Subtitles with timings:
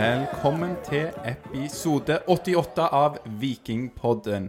[0.00, 4.46] Velkommen til episode 88 av Vikingpodden.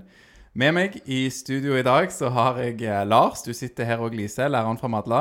[0.56, 3.42] Med meg i studio i dag så har jeg eh, Lars.
[3.44, 5.20] Du sitter her og gliser, læreren fra Madla.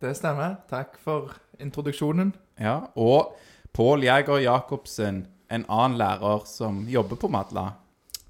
[0.00, 0.56] Det stemmer.
[0.70, 2.32] Takk for introduksjonen.
[2.56, 3.36] Ja, Og
[3.76, 7.74] Pål Jæger Jacobsen, en annen lærer som jobber på Madla.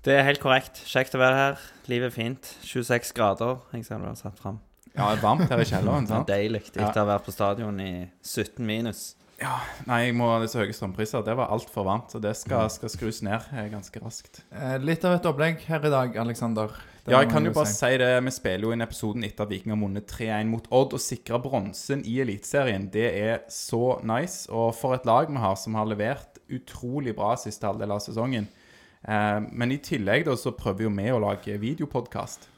[0.03, 0.83] Det er helt korrekt.
[0.83, 1.67] Kjekt å være her.
[1.87, 2.57] Livet er fint.
[2.67, 4.59] 26 grader, jeg ser du har satt fram.
[4.97, 6.33] Ja, det er varmt her i kjelleren, Det er sant?
[6.35, 7.93] deilig etter å ha vært på stadion i
[8.25, 9.13] 17 minus.
[9.41, 11.25] Ja, Nei, jeg må ha disse høye strømpriser.
[11.27, 14.43] Det var altfor varmt, så det skal, skal skrus ned eh, ganske raskt.
[14.55, 16.75] Eh, litt av et opplegg her i dag, Aleksander.
[17.05, 18.09] Ja, jeg kan jo bare si det.
[18.25, 21.41] Vi spiller jo inn episoden etter at Viking har vunnet 3-1 mot Odd og sikra
[21.43, 22.87] bronsen i Eliteserien.
[22.95, 24.47] Det er så nice.
[24.49, 28.49] Og for et lag vi har som har levert utrolig bra siste halvdel av sesongen.
[29.05, 32.49] Eh, men i tillegg da så prøver jo vi å lage videopodkast.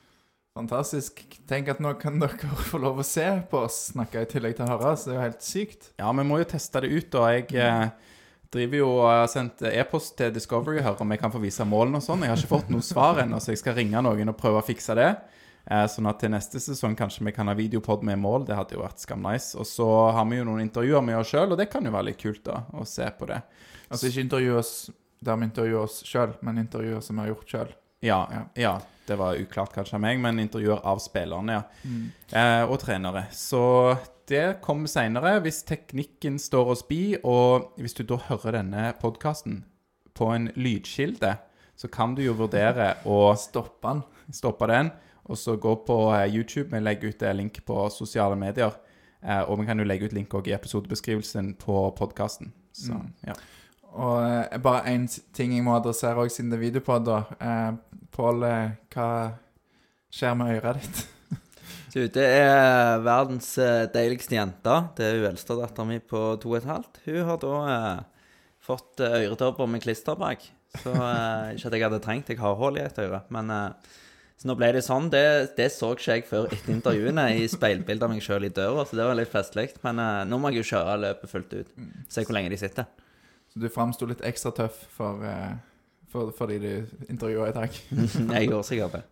[0.56, 1.20] Fantastisk.
[1.48, 4.64] Tenk at nå kan dere få lov å se på oss snakke i tillegg til
[4.66, 5.90] å høre Så Det er jo helt sykt.
[6.00, 7.88] Ja, vi må jo teste det ut, og jeg eh,
[8.56, 12.00] driver jo og har sendt e-post til Discovery her om jeg kan få vise målene
[12.00, 12.24] og sånn.
[12.24, 14.66] Jeg har ikke fått noe svar ennå, så jeg skal ringe noen og prøve å
[14.66, 15.10] fikse det.
[15.66, 18.48] Eh, sånn at til neste sesong kanskje vi kan ha videopod med mål.
[18.48, 19.58] Det hadde jo vært skamnice.
[19.60, 19.86] Og så
[20.16, 22.44] har vi jo noen intervjuer med oss sjøl, og det kan jo være litt kult
[22.46, 23.42] da, å se på det.
[23.90, 24.76] Altså ikke intervjue oss
[25.26, 27.72] der vi intervjuer oss sjøl, men intervjuer som vi har gjort sjøl.
[28.06, 28.44] Ja, Ja.
[28.56, 28.76] ja.
[29.06, 31.62] Det var uklart kanskje av meg, men intervjuer av spillerne, ja.
[32.32, 33.26] Eh, og trenere.
[33.32, 33.62] Så
[34.28, 37.16] det kommer seinere, hvis teknikken står oss bi.
[37.22, 39.64] Og hvis du da hører denne podkasten
[40.16, 41.36] på en lydkilde,
[41.76, 44.02] så kan du jo vurdere å Stoppe den.
[44.32, 44.90] stoppe den,
[45.28, 46.70] og så gå på eh, YouTube.
[46.72, 48.72] Vi legger ut eh, link på sosiale medier.
[49.22, 52.52] Eh, og vi kan jo legge ut link også i episodebeskrivelsen på podkasten.
[52.72, 52.96] Så
[53.26, 53.34] ja.
[53.96, 57.06] Og eh, bare én ting jeg må adressere òg, siden det er videopod.
[57.08, 57.18] da.
[57.40, 59.08] Eh, Pål, eh, hva
[60.14, 61.04] skjer med øret ditt?
[61.96, 64.72] Du, det er verdens eh, deiligste jente.
[64.98, 66.98] Det er hun eldste dattera mi på to og et halvt.
[67.06, 68.26] Hun har da eh,
[68.66, 70.44] fått øredobber med klister bak.
[70.82, 73.22] Så eh, ikke at jeg hadde trengt, jeg har hull i et øre.
[73.32, 73.94] Men eh,
[74.36, 75.08] så nå ble det sånn.
[75.08, 75.24] Det,
[75.56, 79.00] det så ikke jeg før etter intervjuene i speilbildet av meg sjøl i døra, så
[79.00, 79.70] det var litt festlig.
[79.86, 81.74] Men nå må jeg jo kjøre løpet fullt ut.
[82.12, 82.92] Se hvor lenge de sitter.
[83.56, 85.22] Du framsto litt ekstra tøff for,
[86.12, 87.78] for, for, de du intervjua i dag.
[88.36, 89.04] Jeg gjorde sikkert det.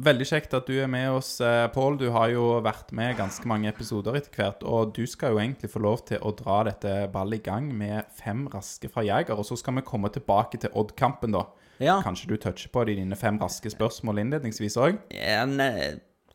[0.00, 1.98] Veldig kjekt at du er med oss, eh, Pål.
[2.00, 4.62] Du har jo vært med ganske mange episoder etter hvert.
[4.64, 8.08] Og du skal jo egentlig få lov til å dra dette ballet i gang med
[8.16, 9.36] fem raske fra Jæger.
[9.36, 11.44] Og så skal vi komme tilbake til Odd-kampen, da.
[11.80, 11.98] Ja.
[12.04, 15.00] Kanskje du toucher på de dine fem raske spørsmål innledningsvis òg?
[15.12, 15.44] Ja,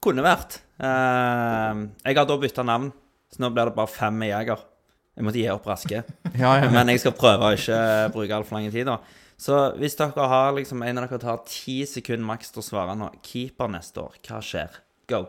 [0.05, 0.59] kunne vært.
[0.77, 2.91] Eh, jeg har da bytta navn,
[3.33, 4.61] så nå blir det bare fem med jeger.
[5.15, 6.03] Jeg måtte gi opp raske.
[6.35, 6.67] Ja, ja.
[6.71, 7.79] Men jeg skal prøve å ikke
[8.11, 8.99] bruke altfor lang tid, da.
[9.39, 12.95] Så hvis dere har liksom En av dere tar ti sekunder maks til å svare
[12.99, 13.09] nå.
[13.23, 14.79] Keeper neste år, hva skjer?
[15.11, 15.25] Go.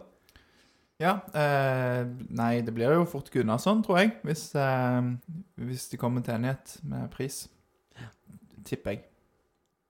[1.02, 1.18] Ja.
[1.36, 4.14] Eh, nei, det blir jo fort Gunnarsson, tror jeg.
[4.26, 5.10] Hvis, eh,
[5.68, 7.44] hvis de kommer til enighet med pris.
[8.66, 9.04] Tipper jeg.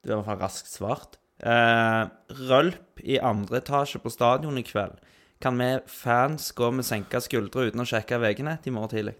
[0.02, 1.16] Det er i hvert fall raskt svart.
[1.40, 2.08] Eh,
[2.48, 4.98] rølp i andre etasje på stadion i kveld.
[5.40, 9.16] Kan vi fans gå med senka skuldre uten å sjekke VG-nett i morgen tidlig?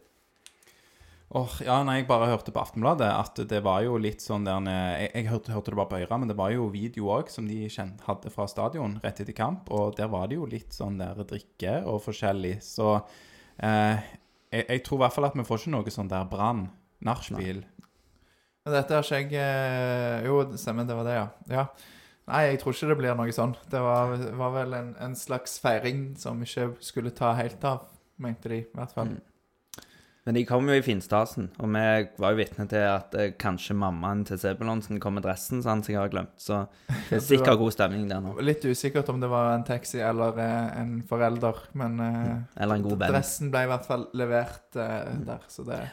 [1.35, 4.69] Åh, ja, nei, jeg bare hørte på Aftenbladet at det var jo litt sånn der
[4.71, 7.49] Jeg, jeg hørte, hørte det bare på øret, men det var jo video òg som
[7.51, 11.01] de kjent, hadde fra stadion rett etter kamp, og der var det jo litt sånn
[11.03, 12.61] der drikke og forskjellig.
[12.63, 12.93] Så
[13.59, 14.07] eh,
[14.55, 16.69] jeg, jeg tror i hvert fall at vi får ikke noe sånn der brann.
[17.07, 17.65] Nachspiel.
[18.67, 21.29] Dette har ikke jeg eh, Jo, det stemmer, det var det, ja.
[21.53, 21.69] ja.
[22.31, 23.59] Nei, jeg tror ikke det blir noe sånn.
[23.71, 27.91] Det var, var vel en, en slags feiring som ikke skulle ta helt av,
[28.23, 29.19] mente de i hvert fall.
[30.27, 31.83] Men de kom jo i finstasen, og vi
[32.19, 35.85] var jo vitne til at eh, kanskje mammaen til Sebulonsen kom med dressen, så han
[35.87, 36.33] sikkert har glemt.
[36.43, 38.33] Så det er sikkert god stemning der nå.
[38.43, 42.89] Litt usikkert om det var en taxi eller eh, en forelder, men eh, Eller en
[42.89, 43.15] god venn.
[43.15, 45.85] dressen ble i hvert fall levert eh, der, så det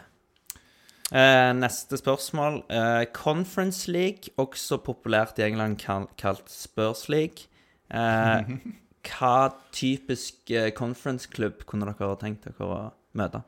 [1.13, 2.63] Eh, neste spørsmål.
[2.73, 7.45] Eh, Conference League, også populært i England kal kalt Spurs League.
[7.93, 8.49] Eh,
[9.11, 9.35] hva
[9.75, 12.79] typisk eh, conference-klubb kunne dere tenkt dere å
[13.19, 13.43] møte?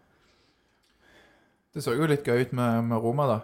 [1.75, 3.41] Det så jo litt gøy ut med, med Roma, da.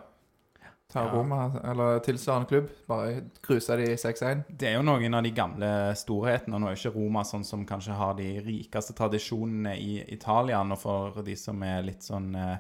[0.92, 1.12] Ta Ja.
[1.12, 2.69] Roma, eller tilsvarende klubb.
[2.88, 4.44] Bare cruise de 6-1.
[4.48, 6.60] Det er jo noen av de gamle storhetene.
[6.60, 10.60] Nå er jo ikke Roma sånn som kanskje har de rikeste tradisjonene i Italia.
[10.63, 12.57] Og for de som er litt sånn eh,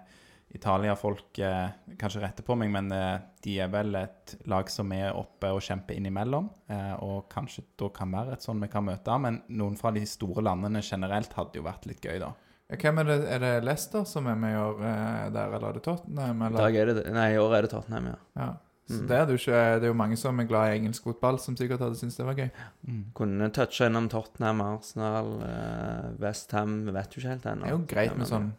[0.55, 5.11] Italia-folk eh, kanskje retter på meg, men eh, de er vel et lag som er
[5.15, 6.49] oppe og kjemper innimellom.
[6.71, 9.17] Eh, og kanskje da kan være et sånn vi kan møte.
[9.23, 12.31] Men noen fra de store landene generelt hadde jo vært litt gøy, da.
[12.71, 13.15] Hvem er det?
[13.27, 16.41] Er det Leicester som er med i år eh, der, eller er det Tottenham?
[16.47, 16.67] Eller?
[16.81, 18.19] er det, nei, i år er det Tottenham, ja.
[18.39, 18.51] Ja.
[18.91, 19.07] Så Mm.
[19.07, 21.79] det, er ikke, det er jo mange som er glad i engelsk fotball, som sikkert
[21.79, 22.49] hadde syntes det var gøy.
[23.15, 27.63] Kunne toucha innom Tottenham, Arsenal, eh, Westham Vet du ikke helt ennå.
[27.63, 28.49] Det er jo greit med sånn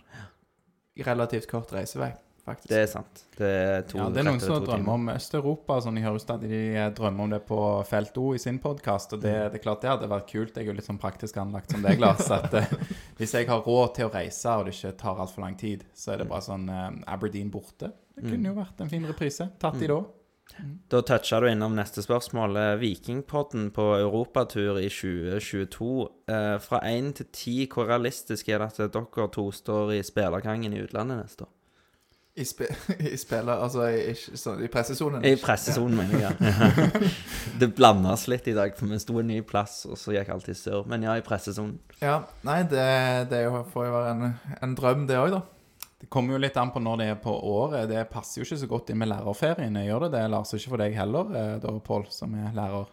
[1.05, 2.13] relativt kort reisevei.
[2.47, 2.69] Faktisk.
[2.71, 3.23] Det er sant.
[3.39, 5.81] Det er to Ja, det er noen som drømmer om Øst-Europa.
[5.85, 7.59] Sånn, jeg hører stadig de eh, drømmer om det på
[7.89, 9.13] Felt O i sin podkast.
[9.17, 9.51] Og det, Mm.
[9.53, 10.55] det er klart det hadde vært kult.
[10.57, 12.31] Jeg er jo litt sånn praktisk anlagt som deg, Lars.
[12.31, 12.67] At eh,
[13.19, 16.13] hvis jeg har råd til å reise, og det ikke tar altfor lang tid, så
[16.15, 17.93] er det bare sånn eh, Aberdeen borte.
[18.17, 19.49] Det kunne jo vært en fin reprise.
[19.59, 20.03] Tatt i da.
[20.91, 22.57] Da toucha du innom neste spørsmål.
[22.61, 26.09] Eh, Vikingpodden på europatur i 2022.
[26.29, 30.75] Eh, fra 1 til 10, hvor realistisk er det at dere to står i spillergangen
[30.77, 31.53] i utlandet neste år?
[32.35, 32.65] I, sp
[33.13, 35.25] I spiller, altså i, i, sånn, i pressesonen.
[35.29, 36.37] I pressesonen, mener jeg.
[36.41, 37.11] Ja.
[37.61, 40.49] det blandes litt i dag, for vi sto en ny plass, og så gikk alt
[40.49, 40.87] i sør.
[40.89, 41.75] Men ja, i pressesonen.
[42.01, 42.87] Ja, nei, det,
[43.33, 43.43] det
[43.75, 44.31] får jo være en,
[44.65, 45.43] en drøm, det òg, da.
[46.03, 47.85] Det kommer jo litt an på når det er på året.
[47.93, 49.85] Det passer jo ikke så godt inn med lærerferiene.
[49.87, 50.51] Gjør det det, Lars?
[50.57, 52.89] Ikke for deg heller, eh, da, Pål, som er lærer.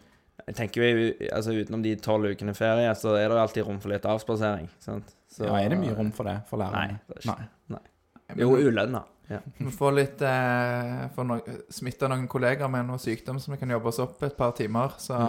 [0.50, 3.80] Jeg tenker jo, altså Utenom de tolv ukene ferie, så er det jo alltid rom
[3.82, 4.68] for litt avspasering.
[4.84, 5.16] sant?
[5.32, 7.00] Så- Ja, Er det mye rom for det for lærerne?
[7.00, 7.00] Nei.
[7.08, 7.36] det er ikke.
[7.40, 7.80] Nei.
[7.80, 8.38] Nei.
[8.44, 9.02] Jo, ulønna.
[9.30, 9.40] Ja.
[9.60, 11.40] Vi får litt eh, får no,
[11.70, 14.96] smitta noen kollegaer med noe sykdom som vi kan jobbe oss opp et par timer,
[14.98, 15.20] så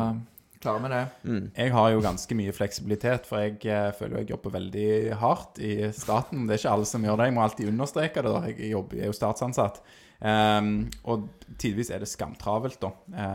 [0.61, 1.03] klarer vi det.
[1.25, 1.45] Mm.
[1.57, 5.75] Jeg har jo ganske mye fleksibilitet, for jeg eh, føler jeg jobber veldig hardt i
[5.97, 6.47] staten.
[6.47, 7.29] Det er ikke alle som gjør det.
[7.31, 8.35] Jeg må alltid understreke det.
[8.35, 8.43] da.
[8.51, 9.83] Jeg jobber, jeg er jo statsansatt.
[10.21, 11.29] Ehm, og
[11.61, 12.91] tidvis er det skamtravelt, da.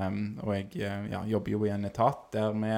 [0.05, 2.69] Um, og jeg eh, ja, jobber jo i en etat der vi,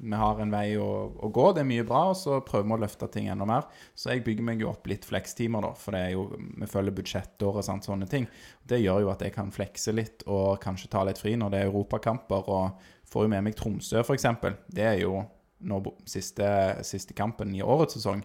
[0.00, 1.50] vi har en vei å, å gå.
[1.52, 3.68] Det er mye bra, og så prøver vi å løfte ting enda mer.
[3.94, 5.74] Så jeg bygger meg jo opp litt flekstimer, da.
[5.78, 8.28] For det er jo, vi følger budsjettår og sånt, sånne ting.
[8.64, 11.62] Det gjør jo at jeg kan flekse litt og kanskje ta litt fri når det
[11.62, 12.50] er europakamper.
[12.50, 14.26] og får jo med meg Tromsø, f.eks.
[14.74, 15.20] Det er jo
[15.64, 16.46] nå siste,
[16.84, 18.24] siste kampen i årets sesong.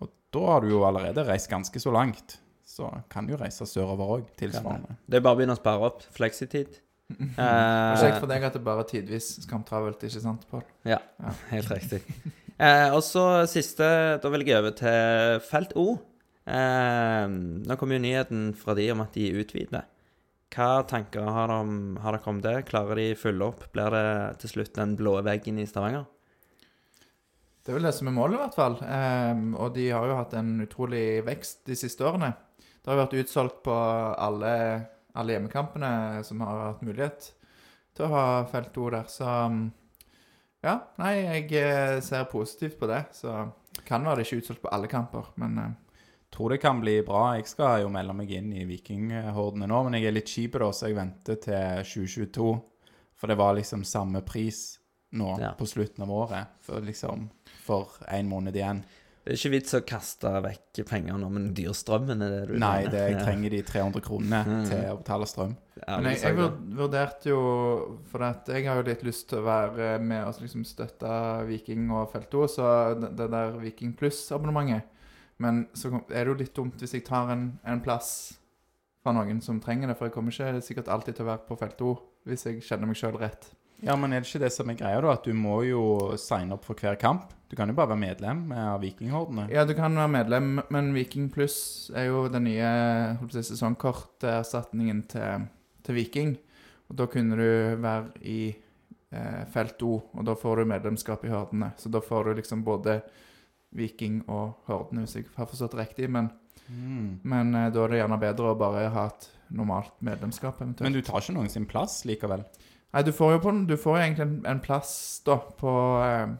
[0.00, 2.38] Og da har du jo allerede reist ganske så langt.
[2.74, 4.96] Så kan du jo reise sørover òg, tilsvarende.
[5.06, 6.02] Det er bare å begynne å spare opp.
[6.16, 6.80] Fleksitid.
[7.14, 10.64] Det er kjekt Eh, for deg at det bare er tidvis skamtravelt, ikke sant, Pål?
[10.88, 10.98] ja,
[11.52, 12.00] helt riktig.
[12.54, 13.84] Eh, og så siste
[14.22, 15.98] Da vil jeg over til felt O.
[16.48, 19.84] Eh, nå kom jo nyheten fra de om at de utvider.
[20.54, 22.56] Hva tanker har, de, har dere om det?
[22.68, 23.66] Klarer de fylle opp?
[23.74, 24.08] Blir det
[24.42, 26.06] til slutt den blå veggen i Stavanger?
[27.64, 28.74] Det er vel det som er målet, i hvert fall.
[28.84, 32.34] Ehm, og de har jo hatt en utrolig vekst de siste årene.
[32.84, 34.50] Det har vært utsolgt på alle,
[35.16, 37.30] alle hjemmekampene som har hatt mulighet
[37.96, 39.08] til å ha felt to der.
[39.08, 39.62] Så um,
[40.64, 43.06] ja, nei, jeg eh, ser positivt på det.
[43.16, 43.32] Så
[43.88, 45.72] kan være det ikke utsolgt på alle kamper, men jeg
[46.34, 47.36] Tror det kan bli bra.
[47.38, 50.72] Jeg skal jo melde meg inn i Vikinghordene nå, men jeg er litt kjip da,
[50.74, 52.46] så jeg venter til 2022.
[53.14, 54.80] For det var liksom samme pris
[55.14, 55.52] nå Ja.
[55.54, 57.28] på slutten av året, for liksom
[57.62, 58.82] for en måned igjen.
[59.24, 62.58] Det er ikke vits å kaste vekk penger nå, men dyr strømmen er det du
[62.60, 64.66] Nei, det, jeg trenger de 300 kronene Mm.
[64.68, 65.54] til å betale strøm.
[65.80, 66.36] Ja, Men jeg, jeg
[66.76, 67.38] vurderte jo
[68.12, 71.08] For at jeg har jo litt lyst til å være med og liksom støtte
[71.48, 72.68] Viking og Felt 2, så
[73.00, 74.84] det, det der Viking Pluss-abonnementet
[75.40, 78.12] Men så er det jo litt dumt hvis jeg tar en, en plass
[79.02, 81.56] fra noen som trenger det, for jeg kommer ikke sikkert alltid til å være på
[81.60, 81.94] Felt 2
[82.28, 83.50] hvis jeg kjenner meg sjøl rett.
[83.82, 85.12] Ja, men er det ikke det som er greia, da?
[85.12, 87.32] At du må jo signe opp for hver kamp?
[87.50, 89.48] Du kan jo bare være medlem av Vikinghordene.
[89.52, 92.70] Ja, du kan være medlem, men Viking Pluss er jo den nye
[93.30, 95.44] si, sesongkorterstatningen til,
[95.84, 96.36] til Viking.
[96.90, 98.38] Og da kunne du være i
[99.12, 101.72] eh, felt O, og da får du medlemskap i Hordene.
[101.80, 103.00] Så da får du liksom både
[103.74, 106.10] Viking og Hordene, hvis jeg har forstått riktig.
[106.10, 106.30] Men,
[106.64, 107.18] Mm.
[107.28, 110.80] men eh, da er det gjerne bedre å bare ha et normalt medlemskap, eventuelt.
[110.86, 112.40] Men du tar ikke noen sin plass likevel?
[112.94, 114.94] Nei, du får jo, på, du får jo egentlig en, en plass
[115.26, 115.70] da på
[116.04, 116.34] eh,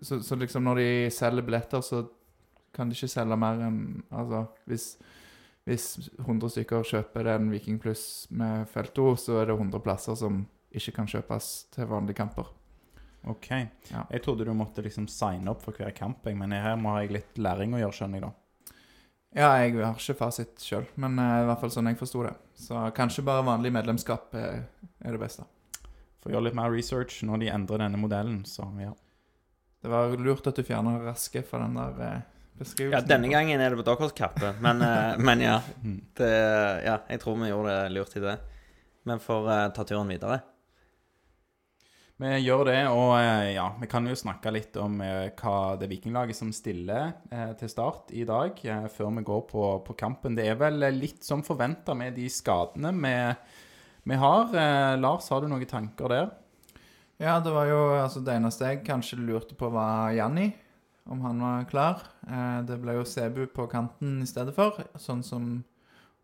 [0.00, 2.06] så, så liksom når de selger billetter, så
[2.74, 4.86] kan de ikke selge mer enn Altså hvis,
[5.68, 5.88] hvis
[6.22, 10.46] 100 stykker kjøper den Viking Pluss med felt 2, så er det 100 plasser som
[10.72, 12.48] ikke kan kjøpes til vanlige kamper.
[13.28, 13.48] OK.
[13.90, 14.04] Ja.
[14.12, 17.40] Jeg trodde du måtte liksom signe opp for hver kamp, men her må jeg litt
[17.40, 18.32] læring å gjøre, skjønner jeg da.
[19.36, 22.32] Ja, jeg har ikke fasit sjøl, men uh, i hvert fall sånn jeg forsto det.
[22.56, 24.62] Så kanskje bare vanlig medlemskap uh,
[25.04, 25.44] er det beste.
[26.22, 28.92] Får gjøre litt mer research når de endrer denne modellen, så ja.
[29.78, 32.20] Det var lurt at du fjerna Raske fra den der eh,
[32.58, 32.98] beskrivelsen.
[32.98, 35.58] Ja, denne gangen er det på deres kappe, men, eh, men ja.
[35.84, 35.98] Mm.
[36.18, 36.30] Det,
[36.86, 37.00] ja.
[37.08, 38.38] Jeg tror vi gjorde det lurt i det.
[39.06, 40.40] Men får eh, ta turen videre.
[42.18, 46.34] Vi gjør det, og eh, ja, vi kan jo snakke litt om hva det vikinglaget
[46.34, 50.34] som stiller eh, til start i dag, eh, før vi går på, på kampen.
[50.34, 53.14] Det er vel litt som forventa med de skadene vi,
[54.08, 54.54] vi har.
[54.54, 56.30] Eh, Lars, har du noen tanker der?
[57.18, 60.52] Ja, det var jo altså det eneste jeg kanskje lurte på, var Janni.
[61.08, 62.04] Om han var klar.
[62.28, 65.50] Eh, det ble jo Sebu på kanten i stedet for, sånn som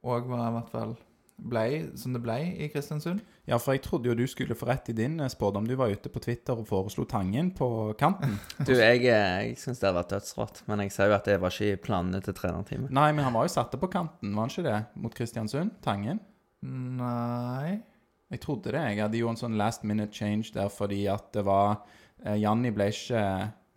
[0.04, 0.96] òg var i hvert fall
[1.34, 1.62] ble
[1.98, 3.22] som det ble i Kristiansund.
[3.48, 5.66] Ja, for jeg trodde jo du skulle få rett i din eh, spådom.
[5.66, 7.68] Du var ute på Twitter og foreslo Tangen på
[8.00, 8.38] kanten.
[8.68, 11.52] Du, jeg, jeg syns det var vært dødsrått, men jeg ser jo at det var
[11.52, 12.94] ikke i planene til trenerteamet.
[12.94, 14.78] Nei, men han var jo satt på kanten, var han ikke det?
[15.00, 15.74] Mot Kristiansund?
[15.84, 16.22] Tangen?
[16.64, 17.82] Nei
[18.32, 18.82] Jeg trodde det.
[18.94, 21.84] Jeg hadde jo en sånn last minute change der fordi at det var
[22.24, 23.24] eh, Janni ble ikke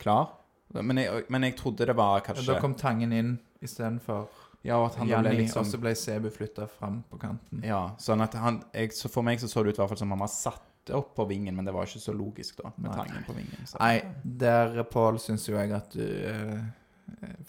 [0.02, 0.32] klar.
[0.74, 4.28] Men jeg, men jeg trodde det var kanskje Da kom Tangen inn istedenfor
[4.66, 7.20] Ja, og at han da ble Janni, liksom og så ble Sebu flytta fram på
[7.22, 7.62] kanten.
[7.66, 10.02] Ja, sånn at han jeg, så For meg så så det ut i hvert fall
[10.02, 12.94] som han var satt opp på vingen, men det var ikke så logisk, da, med
[12.94, 12.98] Nei.
[13.02, 13.66] Tangen på vingen.
[13.68, 13.76] Så.
[13.82, 16.62] Nei, der, Pål, syns jo jeg at du uh,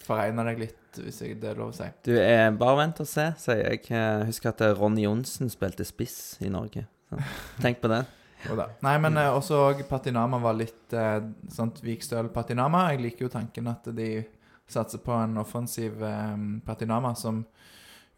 [0.03, 1.89] foregner deg litt, hvis jeg, det er lov å si.
[2.05, 3.83] Du, eh, bare vent og se, sier jeg.
[3.93, 6.85] Eh, Husk at eh, Ronny Johnsen spilte spiss i Norge.
[7.09, 7.19] Så,
[7.63, 8.05] tenk på det.
[8.47, 8.69] Jo da.
[8.85, 11.17] Nei, men eh, også Patinama var litt eh,
[11.51, 12.85] sånt Vikstøl-Patinama.
[12.93, 14.21] Jeg liker jo tanken at de
[14.69, 17.41] satser på en offensiv eh, Patinama som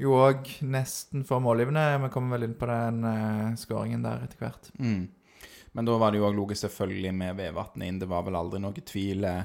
[0.01, 1.87] jo òg nesten får målgivende.
[2.05, 4.69] Vi kommer vel inn på den eh, skåringen der etter hvert.
[4.77, 5.09] Mm.
[5.71, 7.99] Men da var det jo òg logisk selvfølgelig med Vevatnet inn.
[8.01, 9.41] Det var vel aldri noe tvil eh,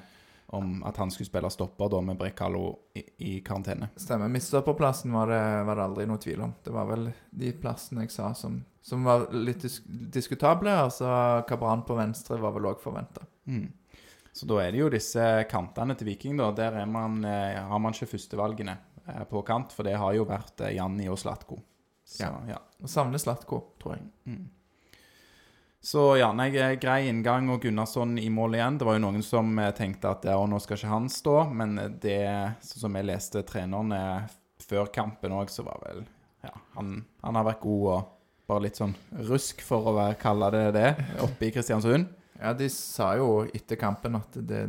[0.54, 3.88] om at han skulle spille stopper da med Brekalo i, i karantene.
[3.96, 4.28] Stemmer.
[4.30, 6.52] Midtstopperplassen var det, var det aldri noe tvil om.
[6.62, 10.70] Det var vel de plassene jeg sa som, som var litt disk diskutable.
[10.70, 11.08] Altså
[11.48, 13.26] Kabran på venstre var vel òg forventa.
[13.50, 13.66] Mm.
[14.36, 16.50] Så da er det jo disse kantene til Viking, da.
[16.52, 18.74] Der er man, eh, har man ikke førstevalgene
[19.06, 21.56] eh, på kant, for det har jo vært eh, Janni og Slatko.
[22.04, 22.34] Så, Ja.
[22.52, 22.58] ja.
[22.84, 24.04] Og savner Slatko, tror jeg.
[24.28, 24.44] Mm.
[25.86, 28.78] Så ja, nei, eh, grei inngang og Gunnarsson i mål igjen.
[28.80, 31.76] Det var jo noen som eh, tenkte at ja, nå skal ikke han stå, men
[31.78, 32.16] eh, det,
[32.66, 34.00] sånn som jeg leste trenerne
[34.66, 36.02] før kampen òg, så var vel
[36.42, 38.10] Ja, han, han har vært god og
[38.50, 38.96] bare litt sånn
[39.28, 40.90] rusk, for å være, kalle det det,
[41.22, 42.10] oppe i Kristiansund.
[42.40, 44.64] Ja, de sa jo etter kampen at det,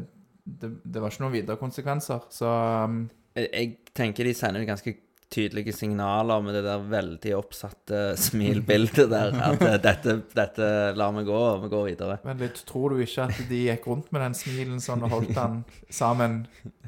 [0.45, 2.53] det, det var ikke noen videre konsekvenser, så
[2.86, 4.93] um, Jeg, jeg tenker de sender ganske
[5.29, 9.36] tydelige signaler med det der veldig oppsatte smilbildet der.
[9.50, 12.17] At eh, dette, dette lar vi gå, og vi går videre.
[12.27, 15.34] Men litt, tror du ikke at de gikk rundt med den smilen sånn og holdt
[15.36, 16.39] den sammen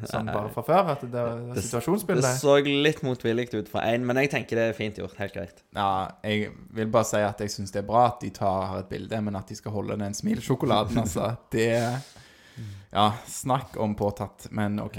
[0.08, 0.94] sånn bare fra før?
[0.96, 2.24] At det var situasjonsbildet?
[2.24, 2.56] Det det så
[2.88, 5.18] litt motvillig ut fra én, men jeg tenker det er fint gjort.
[5.20, 5.64] Helt greit.
[5.76, 5.92] Ja,
[6.24, 9.20] jeg vil bare si at jeg syns det er bra at de tar, et bilde,
[9.26, 11.72] men at de skal holde den smilsjokoladen, altså, det
[12.90, 14.98] Ja, snakk om påtatt, men OK.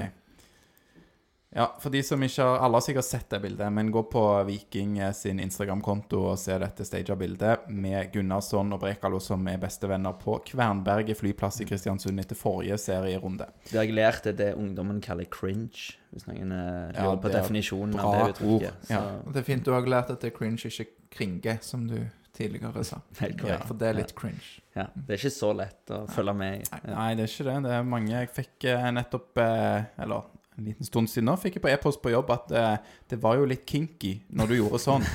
[1.53, 4.21] Ja, for de som ikke har Alle har sikkert sett det bildet, men gå på
[4.47, 9.59] Viking eh, sin Instagram-konto og se dette staged bildet med Gunnarsson og Brekalo som er
[9.59, 13.49] bestevenner på Kvernberget flyplass i Kristiansund etter forrige serierunde.
[13.67, 17.99] Det har jeg lært er det ungdommen kaller cringe, hvis noen lurer Ja, på definisjonen
[17.99, 18.87] bra av det uttrykket.
[18.87, 19.05] Så Ja.
[19.27, 21.99] Det er fint du har lært at det er cringe, ikke kringe, som du
[22.33, 23.03] tidligere sa.
[23.43, 23.59] Ja.
[23.67, 24.61] For det er litt cringe.
[24.77, 26.69] Ja, det er ikke så lett å følge med i.
[26.71, 26.95] Ja.
[26.95, 27.63] Nei, det er ikke det.
[27.67, 31.57] Det er mange jeg fikk eh, nettopp eh, Eller en liten stund siden nå fikk
[31.57, 34.81] jeg på e-post på jobb at eh, det var jo litt kinky når du gjorde
[34.83, 35.07] sånn.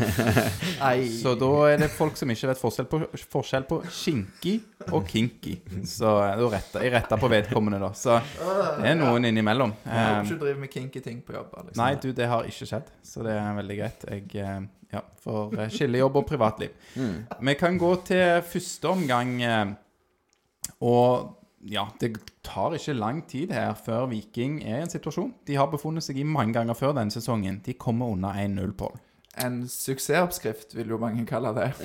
[1.21, 3.01] Så da er det folk som ikke vet forskjell på,
[3.33, 4.55] forskjell på skinky
[4.89, 5.57] og kinky.
[5.89, 7.91] Så eh, da retter jeg retta på vedkommende, da.
[7.97, 8.17] Så
[8.79, 9.75] det er noen innimellom.
[9.83, 11.53] Jeg håper Eh, ikke du driver med kinky ting på jobb.
[11.59, 11.79] Liksom.
[11.83, 14.09] Nei, du, det har ikke skjedd, så det er veldig greit.
[14.15, 16.75] Jeg eh, ja, får skille jobb og privatliv.
[16.95, 17.15] Mm.
[17.51, 19.33] Vi kan gå til første omgang,
[20.85, 21.33] og
[21.65, 22.11] ja, det
[22.45, 25.31] tar ikke lang tid her før Viking er i en situasjon.
[25.47, 27.57] De har befunnet seg i mange ganger før denne sesongen.
[27.65, 28.99] De kommer under 1-0, Pål.
[29.41, 31.71] En suksessoppskrift, vil jo mange kalle det.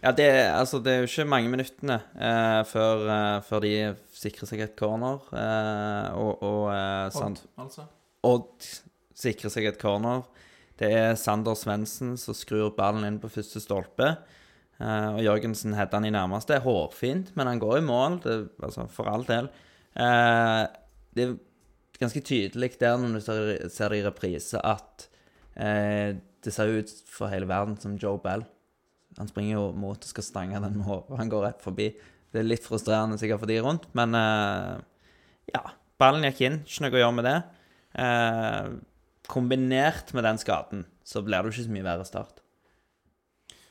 [0.00, 3.72] Ja, det, er- altså, det er jo ikke mange minuttene eh, før, eh, før de
[4.16, 5.18] sikrer seg et corner.
[5.36, 7.84] Eh, og og eh, Odd, altså.
[8.24, 8.68] Odd
[9.20, 10.22] sikrer seg et corner.
[10.80, 14.14] Det er Sander Svendsen som skrur ballen inn på første stolpe.
[14.80, 16.60] Eh, og Jørgensen heter han i nærmeste.
[16.64, 19.50] Hårfint, men han går i mål, det, altså, for all del.
[19.90, 20.64] Uh,
[21.18, 21.32] det er
[21.98, 25.08] ganske tydelig der når du ser, ser det i reprise, at
[25.58, 28.46] uh, det ser ut for hele verden som Joe Bell.
[29.18, 31.90] Han springer jo mot og skal stange den med hodet, han går rett forbi.
[32.30, 34.14] Det er litt frustrerende sikkert for de rundt, men
[35.50, 35.64] ja.
[36.00, 37.34] Ballen gikk inn, ikke noe å gjøre med det.
[39.28, 42.39] Kombinert med den skaden, så blir det jo ikke så mye verre start.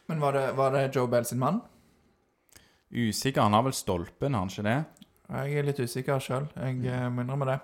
[0.10, 1.62] Men var det, var det Joe Bell sin mann?
[2.90, 3.44] Usikker.
[3.46, 4.80] Han har vel stolpen, har han ikke det?
[5.30, 6.48] Jeg er litt usikker sjøl.
[6.58, 7.60] Jeg eh, må innrømme det.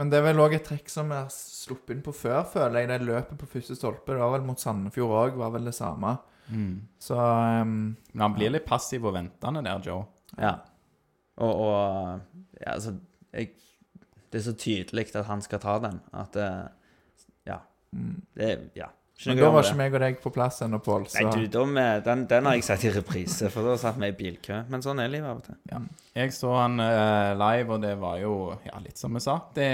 [0.00, 2.90] Men det er vel òg et trekk som er sluppet inn på før, føler jeg.
[2.92, 4.14] Det løpet på første stolpe.
[4.14, 6.16] Det var vel mot Sandefjord òg, var vel det samme.
[7.02, 10.04] Så um, Men han blir litt passiv og ventende der, Joe.
[10.38, 10.54] Ja.
[11.42, 12.94] Og, og ja, altså
[13.32, 13.50] jeg,
[14.32, 16.62] Det er så tydelig at han skal ta den, at eh,
[17.48, 17.58] Ja.
[17.92, 18.88] Det er Ja.
[19.24, 21.06] Men da var ikke meg og deg på plass ennå, Pål.
[21.14, 21.60] Nei, du,
[22.04, 24.58] den, den har jeg sett i reprise, for da satt vi i bilkø.
[24.68, 25.86] Men sånn er livet av og til.
[26.18, 28.34] Jeg så han uh, live, og det var jo
[28.66, 29.38] ja, litt som vi sa.
[29.56, 29.68] Det,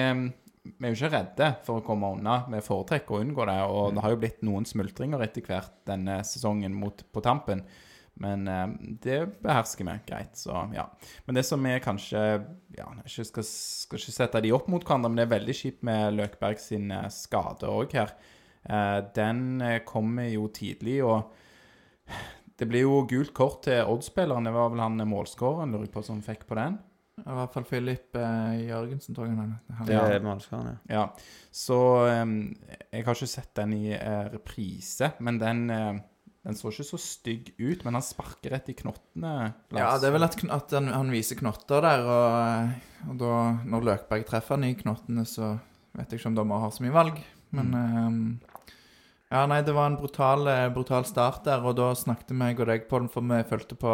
[0.62, 2.44] vi er jo ikke redde for å komme unna.
[2.52, 3.56] Vi foretrekker å unngå det.
[3.66, 7.64] Og det har jo blitt noen smultringer etter hvert denne sesongen mot, på tampen.
[8.22, 8.68] Men uh,
[9.02, 10.84] det behersker vi greit, så ja.
[11.26, 12.20] Men det som er kanskje
[12.76, 15.82] Ja, jeg skal, skal ikke sette de opp mot hverandre, men det er veldig kjipt
[15.88, 18.14] med Løkberg sin skade òg her.
[18.68, 21.32] Eh, den eh, kommer jo tidlig, og
[22.58, 24.46] det blir jo gult kort til Odd-spilleren.
[24.46, 26.78] Det var vel han målskåreren lurer jeg på som fikk på den.
[27.22, 29.36] I hvert fall Filip eh, Jørgensen, tror jeg.
[29.36, 30.78] Han, han, Det er målskåren, ja.
[30.96, 31.02] Ja,
[31.54, 31.76] så
[32.08, 32.38] em,
[32.88, 36.00] jeg har ikke sett den i eh, reprise, men den, eh,
[36.46, 37.84] den så ikke så stygg ut.
[37.84, 39.34] Men han sparker rett i knottene.
[39.74, 39.82] Lars.
[39.82, 43.34] Ja, det er vel at, at han, han viser knotter der, og, og da,
[43.74, 45.54] når Løkberg treffer han i knottene, så
[45.92, 47.20] vet jeg ikke om dommer har så mye valg.
[47.52, 48.20] Men ehm,
[49.32, 52.68] Ja, nei, det var en brutal, eh, brutal start der, og da snakket meg og
[52.68, 53.92] deg på den, for vi fulgte, på,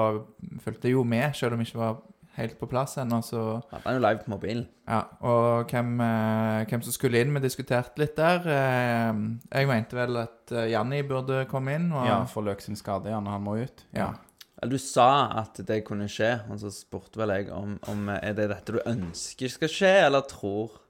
[0.64, 2.00] fulgte jo med, selv om vi ikke var
[2.38, 4.66] helt på plass ennå, så det er jo live på mobilen.
[4.90, 8.42] Ja, og hvem, eh, hvem som skulle inn, vi diskuterte litt der.
[8.47, 9.12] Eh,
[9.61, 13.21] jeg mente vel at Janni burde komme inn, og Ja, for Løk sin skade, ja,
[13.21, 13.85] når han må ut.
[13.95, 14.14] ja.
[14.61, 18.33] Eller du sa at det kunne skje, og så spurte vel jeg om, om er
[18.35, 20.80] det dette du ønsker skal skje, eller tror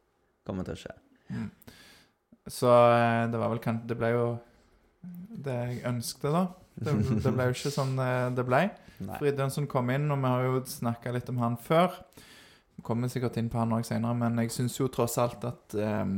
[0.48, 0.94] kommer til å skje.
[2.48, 4.26] Så eh, det var vel kanskje Det ble jo
[5.44, 6.46] det jeg ønsket, da.
[6.78, 8.62] Det, det ble jo ikke sånn eh, det ble.
[9.20, 11.92] Fridjonsson kom inn, og vi har jo snakka litt om han før.
[12.78, 15.74] Vi kommer sikkert inn på han òg senere, men jeg syns jo tross alt at
[15.78, 16.16] um,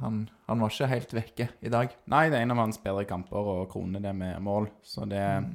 [0.00, 1.92] han, han var ikke helt vekke i dag.
[2.12, 4.70] Nei, det er en av hans bedre kamper, og kroner det med mål.
[4.84, 5.52] Så det Mm.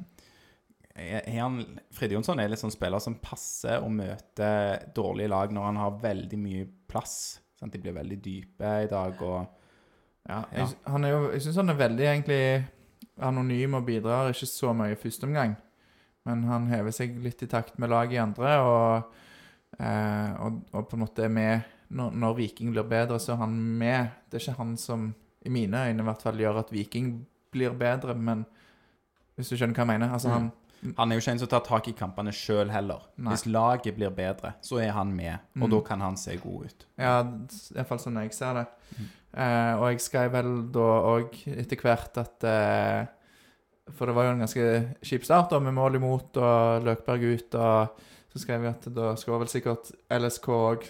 [0.98, 1.60] er er han,
[1.94, 4.48] Frid Jonsson er litt sånn spiller som passer å møte
[4.96, 7.38] dårlige lag når han har veldig mye plass.
[7.58, 7.70] Sant?
[7.74, 9.46] De blir veldig dype i dag, og
[10.28, 12.42] Ja, jeg, han er jo, jeg syns han er veldig egentlig
[13.20, 15.56] anonym og bidrar ikke så mye i første omgang.
[16.28, 19.14] Men han hever seg litt i takt med laget i andre, og,
[19.80, 23.42] eh, og, og på en måte er med når, når Viking blir bedre, så er
[23.46, 24.10] han med.
[24.28, 25.14] Det er ikke han som,
[25.46, 27.14] i mine øyne i hvert fall, gjør at Viking
[27.54, 28.44] blir bedre, men
[29.38, 30.12] hvis du skjønner hva jeg mener?
[30.12, 30.50] Altså, han
[30.94, 33.00] han er jo ikke en som tar tak i kampene sjøl heller.
[33.18, 33.32] Nei.
[33.32, 35.70] Hvis laget blir bedre, så er han med, og Mm.
[35.72, 36.84] da kan han se god ut.
[37.02, 37.16] Ja,
[37.74, 38.66] iallfall sånn jeg ser det.
[39.36, 43.08] Eh, og jeg skrev vel da òg etter hvert at eh,
[43.92, 44.68] For det var jo en ganske
[45.04, 47.58] kjip start, da, med mål imot og Løkberg ut.
[47.58, 50.88] Og så skrev jeg at da skal vel sikkert LSK òg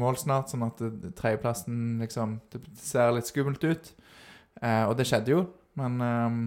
[0.00, 0.78] mål snart, sånn at
[1.18, 3.90] tredjeplassen liksom Det ser litt skummelt ut.
[4.60, 5.44] Eh, og det skjedde jo,
[5.80, 6.38] men eh,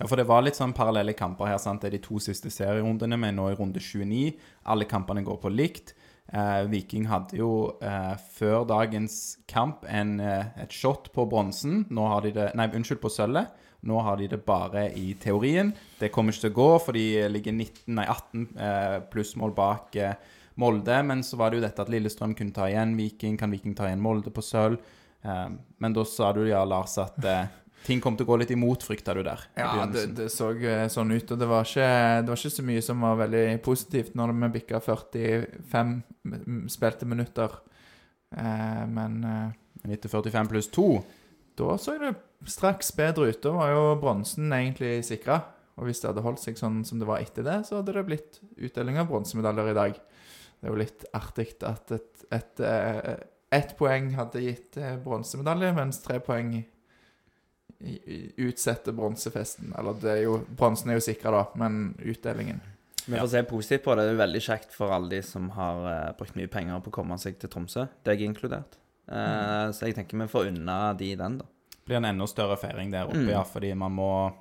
[0.00, 1.58] Ja, for det var litt sånn parallelle kamper her.
[1.62, 1.82] sant?
[1.82, 4.32] Det er de to siste serierundene, men nå i runde 29.
[4.72, 5.94] Alle kampene går på likt.
[6.32, 7.50] Eh, Viking hadde jo
[7.84, 11.84] eh, før dagens kamp en, eh, et shot på bronsen.
[11.92, 13.52] Nå har de det Nei, unnskyld, på sølvet.
[13.84, 15.74] Nå har de det bare i teorien.
[16.00, 19.98] Det kommer ikke til å gå, for de ligger 19, nei, 18 eh, plussmål bak
[20.56, 21.02] Molde.
[21.04, 23.36] Men så var det jo dette at Lillestrøm kunne ta igjen Viking.
[23.36, 24.80] Kan Viking ta igjen Molde på sølv?
[25.24, 27.16] Men da sa du ja, Lars, at
[27.84, 29.42] ting kom til å gå litt imot, frykta du der?
[29.58, 31.34] Ja, det, det så eh, sånn ut.
[31.34, 31.88] Og det var, ikke,
[32.24, 35.94] det var ikke så mye som var veldig positivt når vi bikka 45
[36.72, 37.60] spilte minutter.
[38.36, 39.52] Eh, men eh,
[39.94, 40.88] Etter 45 pluss 2
[41.58, 42.14] da så det
[42.50, 43.42] straks bedre ut.
[43.44, 45.42] Da var jo bronsen egentlig sikra.
[45.78, 48.04] Og hvis det hadde holdt seg sånn som det var etter det, så hadde det
[48.06, 49.96] blitt utdeling av bronsemedaljer i dag.
[49.98, 52.62] Det er jo litt artig at et, et,
[53.52, 56.54] et, poeng hadde gitt eh, bronsemedalje, mens tre poeng
[57.84, 58.32] i-
[58.96, 59.72] bronsefesten.
[59.78, 62.60] Eller det er jo, bronsen er jo sikra, da, men utdelingen
[63.06, 64.06] Vi får se positivt på det.
[64.08, 66.96] Det er veldig kjekt for alle de som har uh, brukt mye penger på å
[67.02, 67.86] komme seg til Tromsø.
[68.04, 68.78] Deg inkludert.
[69.06, 71.44] Eh, Så jeg tenker vi får unna de den, da.
[71.84, 73.28] blir en enda større feiring der oppe, Mm.
[73.34, 74.32] ja, fordi man må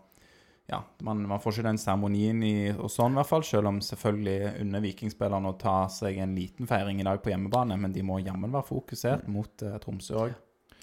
[0.69, 3.81] Ja, man, man får ikke den seremonien i og sånn, i hvert fall, selv om
[3.83, 8.01] selvfølgelig unner vikingspillerne å ta seg en liten feiring i dag på hjemmebane, men de
[8.01, 10.33] må jammen være fokusert mot uh, Tromsø òg.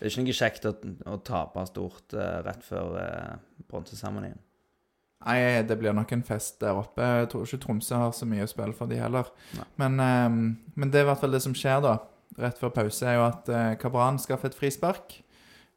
[0.01, 0.71] Det er ikke noe kjekt å,
[1.13, 3.35] å tape stort eh, rett før eh,
[3.69, 4.39] bronseseremonien.
[5.21, 7.05] Nei, det blir nok en fest der oppe.
[7.05, 9.29] Jeg tror ikke Tromsø har så mye å spille for, de heller.
[9.77, 10.39] Men, ehm,
[10.73, 11.99] men det er i hvert fall det som skjer, da.
[12.41, 15.19] Rett før pause, er jo at uh, Kabran skaffer et frispark.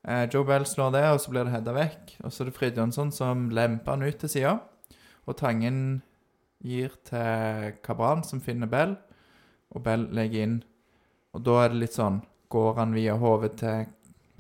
[0.08, 2.14] Eh, Joe Bell slår det, og så blir det hedda vekk.
[2.24, 4.54] Og så er det Fridjonsson som lemper han ut til sida.
[5.28, 5.78] Og Tangen
[6.64, 8.96] gir til Kabran, som finner Bell.
[9.76, 10.58] Og Bell legger inn.
[11.36, 12.22] Og da er det litt sånn
[12.54, 13.88] Går han via hodet til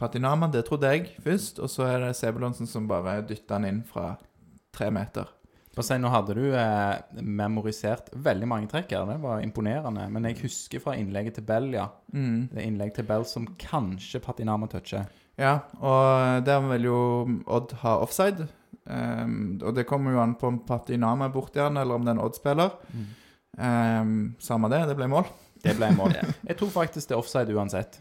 [0.03, 0.51] Patinama?
[0.51, 1.61] Det trodde jeg først.
[1.63, 4.13] Og så er det Sebulonsen som bare dytter han inn fra
[4.75, 5.31] tre meter.
[5.73, 10.05] Si, Nå hadde du eh, memorisert veldig mange trekk her, det var imponerende.
[10.13, 11.87] Men jeg husker fra innlegget til Bell, ja.
[12.13, 12.51] Mm.
[12.51, 15.09] Det innlegg til Bell som kanskje Patinama toucher.
[15.41, 16.99] Ja, og der vil jo
[17.49, 18.45] Odd ha offside.
[18.85, 22.13] Um, og det kommer jo an på om Patinama er borti han, eller om det
[22.13, 22.77] er en Odd-spiller.
[23.57, 25.29] Ehm, samme det, det ble mål.
[25.63, 26.17] Det ble mål.
[26.49, 27.97] Jeg tror faktisk det er offside uansett.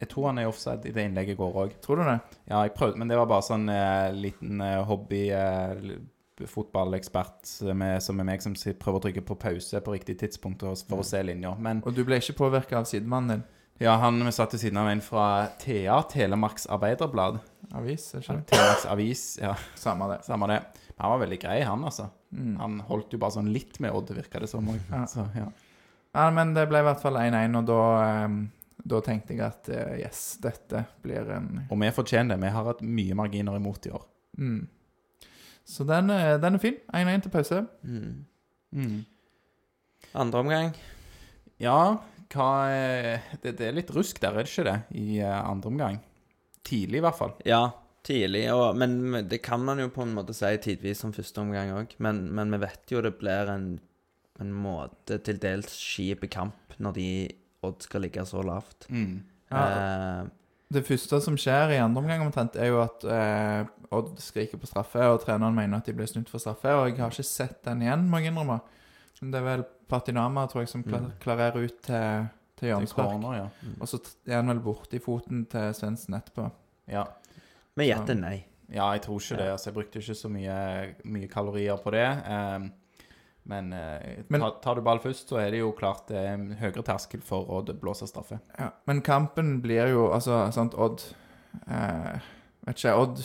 [0.00, 1.70] Jeg tror han er offside i det innlegget i går òg.
[1.80, 2.18] Tror du det?
[2.50, 5.96] Ja, jeg prøvde, men det var bare sånn eh, liten eh, hobby eh,
[6.52, 10.76] fotballekspert med, som er meg, som prøver å trykke på pause på riktig tidspunkt og-
[10.88, 11.54] for å se linja.
[11.58, 13.44] Men Og du ble ikke påvirka av sidemannen din?
[13.80, 17.40] ja, han vi satt ved siden av en fra Thea, Telemarks Arbeiderblad.
[17.74, 18.46] Avis, er ikke det?
[18.46, 20.24] Telemarks Avis, ja, Samme det.
[20.24, 20.62] samme det.
[20.98, 22.10] Han var veldig grei, han, altså.
[22.34, 22.56] Mm.
[22.58, 24.78] Han holdt jo bare sånn litt med Odd, virka det som òg.
[24.90, 25.04] Ja.
[25.06, 25.48] Så, ja.
[26.14, 27.80] Ja, men det ble i hvert fall 1-1, og da,
[28.24, 28.50] ehm,
[28.84, 32.42] da tenkte jeg at eh, yes, dette blir en Og vi fortjener det.
[32.44, 34.04] Vi har hatt mye marginer imot i år.
[34.38, 34.66] mm.
[35.66, 36.76] Så den, er- den er fin.
[36.94, 37.56] 1-1 til pause.
[37.82, 38.20] Mm.
[38.72, 39.00] Mm.
[40.14, 40.68] Andre omgang.
[41.58, 41.96] Ja,
[42.30, 42.50] hva
[43.42, 44.76] det, det er litt rusk der, er det ikke det?
[45.00, 45.98] I eh, andre omgang.
[46.66, 47.34] Tidlig, i hvert fall.
[47.48, 47.64] Ja,
[48.06, 48.44] tidlig.
[48.54, 51.96] Og, men det kan man jo på en måte si tidvis som første omgang òg.
[51.98, 53.66] Men, men vi vet jo det blir en,
[54.42, 57.08] en måte til dels skip kamp når de
[57.66, 58.86] Odd skal ligge så lavt.
[58.90, 59.22] Mm.
[59.50, 59.62] Ja.
[60.22, 60.26] Eh,
[60.68, 64.66] Det første som skjer i andre omgang, omtrent, er jo at eh, Odd skriker på
[64.66, 66.72] straffe, og treneren mener at de blir snudd for straffe.
[66.74, 68.56] Og jeg har ikke sett den igjen, må jeg innrømme.
[69.20, 71.12] Men det er vel Patinama, tror jeg, som kla Mm.
[71.22, 72.26] klarerer ut til,
[72.58, 73.22] til hjørnespark.
[73.38, 73.46] Ja.
[73.62, 73.76] Mm.
[73.80, 76.50] Og så er han vel borti foten til Svendsen etterpå.
[76.90, 77.04] ja.
[77.76, 78.44] vi gjetter nei.
[78.72, 79.46] Ja, jeg tror ikke det.
[79.52, 82.06] Altså, jeg brukte ikke så mye, mye kalorier på det.
[82.26, 82.72] ehm,
[83.46, 86.32] men eh, Men- ta, tar du ball først, så er det jo klart det er
[86.34, 88.40] en høyere terskel for å blåse straffe.
[88.58, 91.02] Ja, men kampen blir jo Altså, sant, Odd
[91.70, 92.18] eh,
[92.66, 93.22] Vet ikke, Odd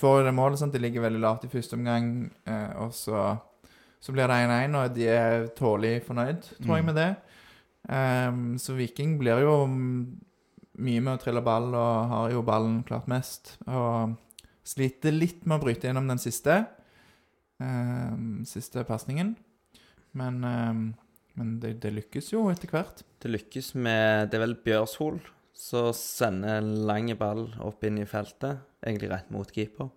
[0.00, 3.38] får det målet, sant, de ligger veldig lavt i første omgang, eh, og så,
[4.00, 6.86] så blir det 1-1, og de er tålelig fornøyd, tror jeg, Mm.
[6.86, 7.08] med det.
[7.90, 9.54] Ehm, så Viking blir jo
[10.80, 14.16] mye med å trille ball, og har jo ballen klart mest, og
[14.64, 16.66] sliter litt med å bryte gjennom den siste,
[17.62, 19.34] ehm, siste pasningen,
[20.16, 20.86] men, ehm,
[21.38, 23.04] men det, det lykkes jo etter hvert.
[23.20, 25.20] Det lykkes med Det er vel Bjørshol
[25.60, 29.90] som sender en lang ball opp inn i feltet, egentlig rett mot keeper.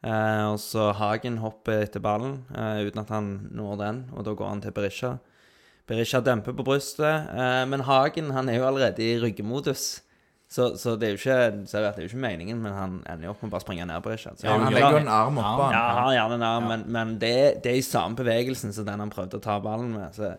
[0.00, 4.34] Eh, og så Hagen hopper etter ballen eh, uten at han når den, og da
[4.36, 5.14] går han til Berisha.
[5.88, 10.02] Berisha demper på brystet, eh, men Hagen han er jo allerede i ryggemodus.
[10.50, 11.34] Så, så det er jo ikke
[11.70, 14.02] det er jo ikke meningen, men han ender jo opp med å bare springe ned
[14.02, 16.46] på Så Ja, han han legger jo en arm oppå ja, han har gjerne en
[16.48, 16.68] arm, Ja.
[16.72, 19.92] men, men det, det er i samme bevegelsen som den han prøvde å ta ballen
[19.94, 20.10] med.
[20.18, 20.32] Så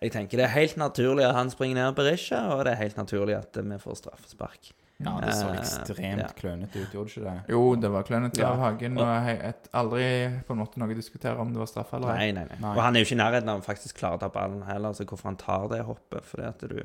[0.00, 2.82] jeg tenker det er helt naturlig at han springer ned på Berisha, og det er
[2.84, 4.70] helt naturlig at vi får straffespark.
[5.02, 6.28] Ja, det så Eh, ekstremt ja.
[6.38, 7.52] klønete ut, gjorde det ikke det?
[7.52, 8.52] Jo, det var klønete Ja.
[8.54, 10.06] av Hagen, og jeg et, aldri
[10.46, 12.30] på en måte noe å diskutere om det var straffe eller ei.
[12.30, 12.70] Nei, nei, nei, Nei.
[12.76, 14.94] Og han er jo ikke i nærheten av å faktisk klare å ta ballen heller,
[14.96, 16.78] så hvorfor han tar det hoppet Fordi at du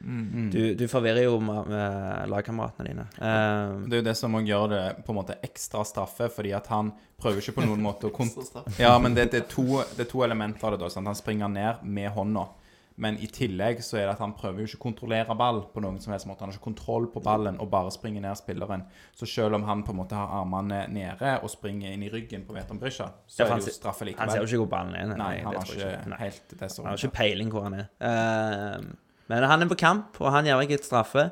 [0.00, 0.50] Mm.
[0.50, 3.06] Du, du forvirrer jo med, med lagkameratene dine.
[3.18, 6.70] Um, Det er jo det som gjør det på en måte ekstra straffe, fordi at
[6.72, 8.28] han prøver ikke på noen måte å
[8.84, 10.84] Ja, men det, det, er to, det er to elementer av det.
[10.84, 11.10] da, sant?
[11.10, 12.46] Han springer ned med hånda.
[12.98, 15.82] Men i tillegg så er det at han prøver jo ikke å kontrollere ball på
[15.84, 16.42] noen som helst måte.
[16.42, 18.82] Han har ikke kontroll på ballen og bare springer ned spilleren.
[19.14, 22.42] Så selv om han på en måte har armene nede og springer inn i ryggen
[22.48, 24.24] på Veton Brisja, så er det jo straffe likevel.
[24.24, 25.12] han ser jo ikke hvor ballen er.
[25.14, 27.86] Nei, han har ikke, ikke helt det Han har ikke peiling hvor han er.
[28.02, 28.88] Eh,
[29.28, 31.28] men han er på kamp, og han gjør ikke et straffe.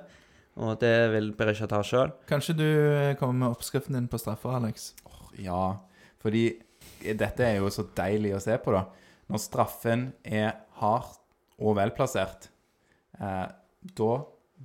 [0.57, 2.15] Og det vil Berisha ta sjøl.
[2.31, 4.95] Kanskje du eh, kommer med oppskriften din på straffer, Alex?
[5.43, 5.77] Ja,
[6.23, 6.47] fordi
[7.05, 8.87] dette er jo så deilig å se på, da.
[9.29, 11.21] Når straffen er hardt
[11.61, 12.49] og velplassert,
[13.21, 13.45] eh,
[14.01, 14.11] da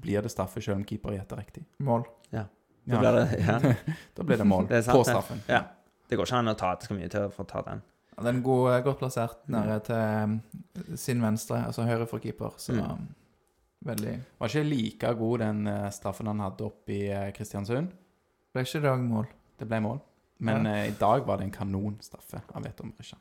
[0.01, 1.65] blir det straffe selv om keeper gjetter riktig.
[1.83, 2.07] Mål.
[2.31, 2.45] Da
[2.95, 3.57] Ja, blir det, ja.
[4.17, 5.43] da blir det mål Det sant, på straffen.
[5.51, 5.59] Ja.
[6.09, 7.83] det går ikke an å ta det så mye til for å ta den.
[8.19, 12.51] Den er god, eh, godt plassert nede til eh, sin venstre, altså høyre for keeper.
[12.57, 13.07] Så Mm.
[13.85, 17.91] veldig Var ikke like god den eh, straffen han hadde oppe i Kristiansund.
[18.53, 19.27] Ble ikke det òg mål?
[19.59, 19.99] Det ble mål.
[20.39, 20.85] Men Ja.
[20.87, 23.17] i dag var det en kanonstraffe av Veton Brisja.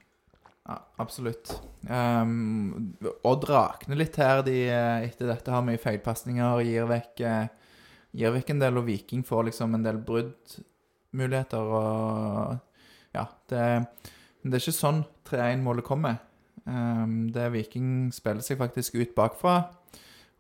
[0.69, 1.61] Ja, absolutt.
[1.89, 5.51] Um, Odd rakner litt her de, etter dette.
[5.51, 7.49] Har mye feilpasninger, gir vekk
[8.13, 11.59] Gir vekk en del, og Viking får liksom en del bruddmuligheter.
[11.61, 12.59] Og
[13.15, 13.87] ja, det,
[14.43, 16.21] det er ikke sånn 3-1-målet kommer.
[16.65, 19.59] Um, det er Viking spiller seg faktisk ut bakfra.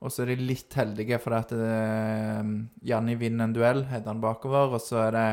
[0.01, 2.53] Og så er de litt heldige fordi at eh,
[2.89, 5.27] Janni vinner en duell, header han bakover, og så er det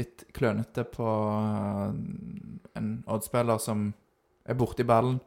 [0.00, 1.98] litt klønete på eh,
[2.80, 3.90] en Odd-spiller som
[4.48, 5.18] er borti ballen.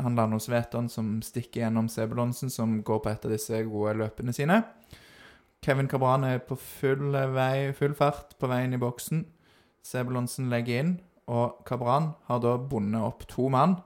[0.00, 3.96] Han lander hos Veton, som stikker gjennom Sebulonsen, som går på et av disse gode
[4.02, 4.60] løpene sine.
[5.64, 9.24] Kevin Cabran er på full, vei, full fart på veien i boksen.
[9.84, 10.94] Sebulonsen legger inn,
[11.30, 13.78] og Cabran har da bundet opp to mann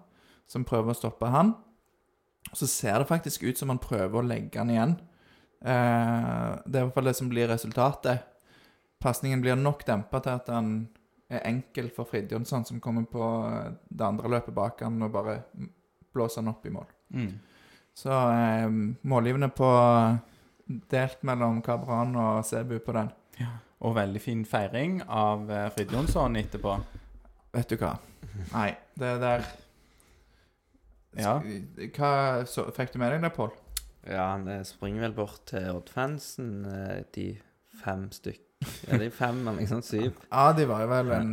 [0.49, 1.53] som prøver å stoppe han.
[2.57, 4.97] Så ser det faktisk ut som han prøver å legge han igjen.
[5.61, 8.25] Eh, det er i hvert fall det som blir resultatet.
[9.03, 10.73] Pasningen blir nok dempa til at han
[11.29, 15.41] er enkel for Fridtjonsson, som kommer på eh, det andre løpet bak han og bare
[16.15, 16.89] blåser han opp i mål.
[17.15, 17.33] Mm.
[17.99, 18.69] Så eh,
[19.11, 19.71] målgivende på
[20.91, 23.13] delt mellom Kabran og Sebu på den.
[23.79, 25.45] Og veldig fin feiring av
[25.77, 26.73] Fridjonsson etterpå.
[27.57, 27.95] Vet du hva?
[28.53, 29.47] Nei, det der
[31.19, 31.39] Ja.
[31.97, 32.11] Hva
[32.47, 33.51] så, Fikk du med deg det, Pål?
[34.09, 37.25] Ja, han eh, springer vel bort til Odd-fansen, eh, de
[37.83, 38.45] fem stykk.
[38.89, 40.15] Ja, de fem, men liksom sånt, syv.
[40.35, 41.29] Ja, de var jo vel en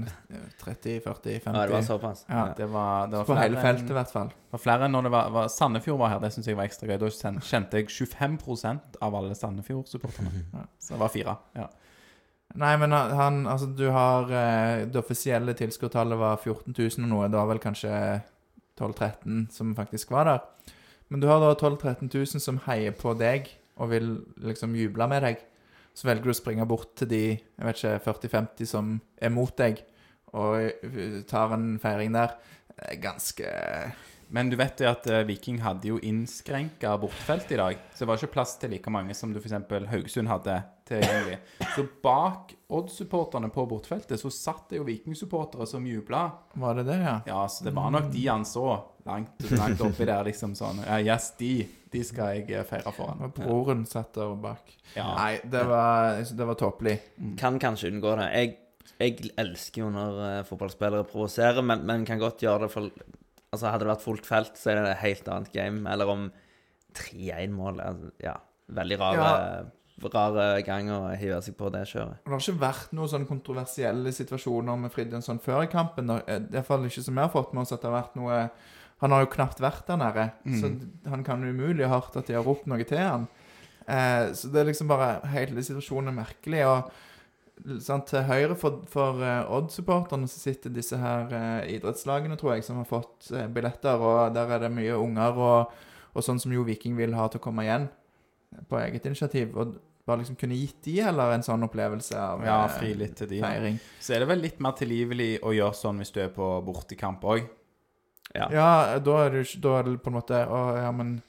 [0.62, 2.26] 30, 40, 50 Ja, det var såpass.
[2.30, 2.42] Ja.
[2.58, 4.30] Det var, det var På hele flere feltet, enn- i hvert fall.
[4.34, 6.20] Det var flere enn når det var, var Sandefjord var her.
[6.26, 6.98] Det syns jeg var ekstra gøy.
[7.02, 10.44] Da kjen- kjente jeg 25% av alle Sandefjord-supporterne.
[10.58, 10.66] Ja.
[10.80, 11.38] Så det var fire.
[11.58, 11.70] Ja.
[12.56, 17.28] Nei, men han, Altså, du har eh, Det offisielle tilskuertallet var 14 000 og noe.
[17.30, 17.92] Det var vel kanskje
[18.80, 20.72] 12 000-13 som faktisk var der.
[21.12, 24.10] Men du har da 12 000-13 000 som heier på deg og vil
[24.44, 25.44] liksom juble med deg.
[25.96, 29.52] Så velger du å springe bort til de jeg vet ikke, 40-50 som er mot
[29.56, 29.80] deg,
[30.36, 32.36] og eh, tar en feiring der.
[32.76, 33.48] Er Ganske
[34.36, 37.84] Men du vet det at eh, Viking hadde jo innskrenka bortefelt i dag.
[37.94, 39.56] Så det var ikke plass til like mange som du f.eks.
[39.92, 41.38] Haugesund hadde tilgjengelig.
[41.76, 46.24] Så bak Odd-supporterne på bortfeltet så satt det jo Viking-supportere som jubla.
[46.54, 47.16] Var det det, ja?
[47.30, 48.66] Ja, så det var nok de han så
[49.06, 50.82] langt, langt oppi der, liksom sånn.
[50.86, 51.52] Ja, yes, de,
[51.94, 53.22] de skal jeg eh, feire foran.
[53.28, 54.74] Og broren satt der bak.
[54.96, 55.12] Ja.
[55.20, 56.96] Nei, det var, det var tåpelig.
[57.42, 58.32] Kan kanskje unngå det.
[58.34, 58.56] Jeg,
[58.98, 62.92] jeg elsker jo når eh, fotballspillere provoserer, men, men kan godt gjøre det for
[63.56, 65.86] Altså, hadde det vært fullt felt, så er det et helt annet game.
[65.88, 66.26] Eller om
[66.98, 68.34] 3-1-mål altså, Ja.
[68.76, 69.34] Veldig rare,
[70.14, 72.22] rare gang å hive seg på det kjøret.
[72.24, 76.12] Og Det har ikke vært noen sånne kontroversielle situasjoner med Fridtjonsson før i kampen.
[76.12, 78.00] Det er i hvert fall ikke som vi har fått med oss at det har
[78.02, 78.42] vært noe
[79.04, 80.70] Han har jo knapt vært der nede, så
[81.12, 83.26] han kan umulig ha hørt at de har ropt noe til han.
[83.88, 86.62] Eh, så det er liksom bare Hele situasjonen er merkelig.
[86.64, 92.56] Og sant, til høyre for, for uh, Odd-supporterne så sitter disse her uh, idrettslagene, tror
[92.56, 95.76] jeg, som har fått uh, billetter, og der er det mye unger og,
[96.14, 97.88] og sånn som jo Viking vil ha til å komme igjen
[98.70, 99.56] på eget initiativ.
[99.56, 103.16] Og bare liksom kunne gitt de heller en sånn opplevelse av Ja, eh, fri litt
[103.18, 103.42] til de.
[103.42, 103.80] feiring.
[104.00, 107.22] Så er det vel litt mer tilgivelig å gjøre sånn hvis du er på bortekamp
[107.24, 107.48] òg.
[108.36, 108.50] Ja.
[108.52, 111.22] Ja, da er det, ikke- da er det på en måte Å, ja, men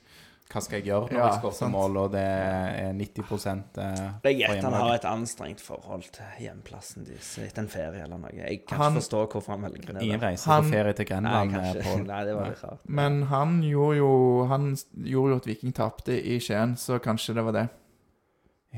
[0.49, 4.39] Hva skal jeg gjøre når Ja, jeg skårer mål, og det er 90 eh, Jeg
[4.41, 8.31] gjetter han har et anstrengt forhold til hjemplassen deres etter en ferie eller noe.
[8.33, 10.03] Jeg kan Han- ikke forstå hvorfor han velger det.
[10.03, 12.79] Ingen reiser Han- på ferie til Grenland, Nei, på, Nei, det var litt rart.
[12.89, 17.45] Men han gjorde jo Han gjorde jo at Viking tapte i Skien, så kanskje det
[17.45, 17.69] var det.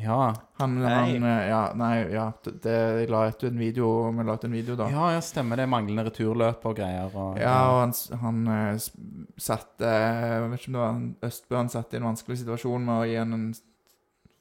[0.03, 0.35] Ja.
[0.61, 2.29] Han, han eh, Ja, nei, ja.
[2.45, 4.89] Det, det, jeg la ut en video Vi la ut en video da.
[4.93, 5.69] ja, ja, stemmer det.
[5.71, 7.11] Manglende returløp og greier.
[7.15, 8.79] Og, Ja, og han, han
[9.39, 12.87] satte eh, Jeg vet ikke om det var Østbø han satt i en vanskelig situasjon
[12.89, 13.51] med å gi han en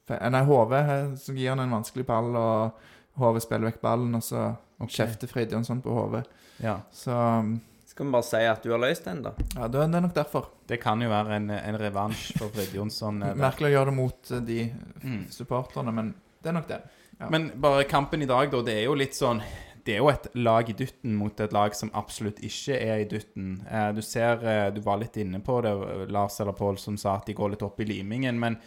[0.07, 4.23] Nei, HV eh, som gir han en vanskelig ball, og HV spiller vekk ballen, og
[4.23, 5.01] så okay.
[5.01, 6.21] kjefter Fridtjonsson på HV.
[6.63, 6.77] ja.
[6.95, 7.57] Så um,
[7.97, 9.31] Skal vi bare si at du har løst den, da?
[9.57, 10.51] ja, det er nok derfor.
[10.69, 13.23] Det kan jo være en, en revansj for Fred Jonsson.
[13.25, 13.31] eh.
[13.41, 14.59] Merkelig å gjøre det mot eh, de
[15.01, 15.23] Mm.
[15.33, 16.11] supporterne, men
[16.43, 16.77] det er nok det.
[17.19, 17.29] Ja.
[17.33, 18.61] Men bare kampen i dag, da.
[18.61, 19.41] Det er jo litt sånn
[19.87, 23.05] Det er jo et lag i dytten mot et lag som absolutt ikke er i
[23.09, 23.61] dytten.
[23.71, 25.71] Eh, du ser eh, Du var litt inne på det,
[26.11, 28.37] Lars eller Pål, som sa at de går litt opp i limingen.
[28.39, 28.57] Men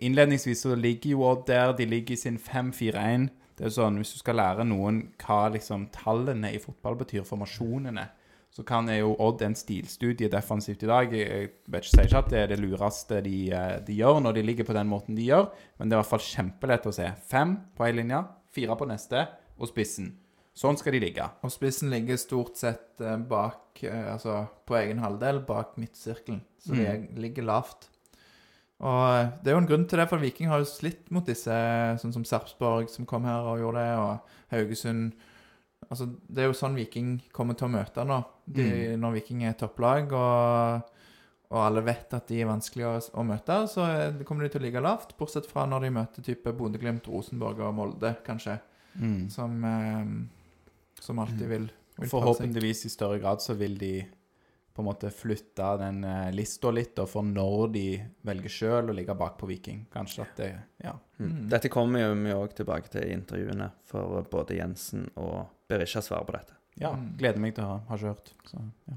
[0.00, 1.74] innledningsvis så ligger jo Odd der.
[1.76, 3.28] De ligger i sin 5-4-1.
[3.56, 7.22] Det er jo sånn, Hvis du skal lære noen hva liksom tallene i fotball betyr,
[7.28, 8.08] formasjonene,
[8.50, 11.12] så kan jo Odd en stilstudie defensivt i dag.
[11.14, 14.18] Jeg jeg vet ikke, sier ikke at det er det lureste de, eh, de gjør
[14.24, 15.46] når de ligger på den måten de gjør,
[15.78, 17.06] men det er i hvert fall kjempelett å se.
[17.30, 19.22] Fem på ei linje, fire på neste,
[19.60, 20.16] og spissen.
[20.56, 21.22] Sånn skal de ligge.
[21.46, 26.42] Og spissen ligger stort sett eh, bak eh, Altså på egen halvdel, bak midtsirkelen.
[26.58, 27.86] Så de er- ligger lavt.
[28.80, 31.24] Og eh, det er jo en grunn til det, for Viking har jo slitt mot
[31.24, 31.54] disse,
[32.02, 35.12] sånn som Sarpsborg, som kom her og gjorde det, og Haugesund.
[35.90, 38.18] Altså, det er jo sånn Viking kommer til å møte nå,
[38.56, 40.12] de, når Viking er topplag.
[40.16, 40.96] Og,
[41.50, 43.86] og alle vet at de er vanskelige å, å møte, så
[44.26, 45.16] kommer de til å ligge lavt.
[45.18, 48.60] Bortsett fra når de møter type Bodø-Glimt, Rosenborg og Molde, kanskje.
[49.30, 52.08] Som, eh, som alltid vil, vil.
[52.10, 53.94] Forhåpentligvis i større grad så vil de
[54.74, 57.84] på en måte flytte den eh, lista litt, da, for når de
[58.26, 59.84] velger sjøl å ligge bak på Viking.
[59.92, 60.50] Kanskje at det
[60.84, 60.94] Ja.
[61.18, 61.48] Mm.
[61.52, 66.36] Dette kommer vi òg tilbake til i intervjuene, for både Jensen og Berisha svarer på
[66.38, 66.59] dette.
[66.80, 67.06] Ja Mm.
[67.20, 67.78] gleder meg til å ha.
[67.88, 68.32] Har ikke hørt.
[68.48, 68.96] Så, ja.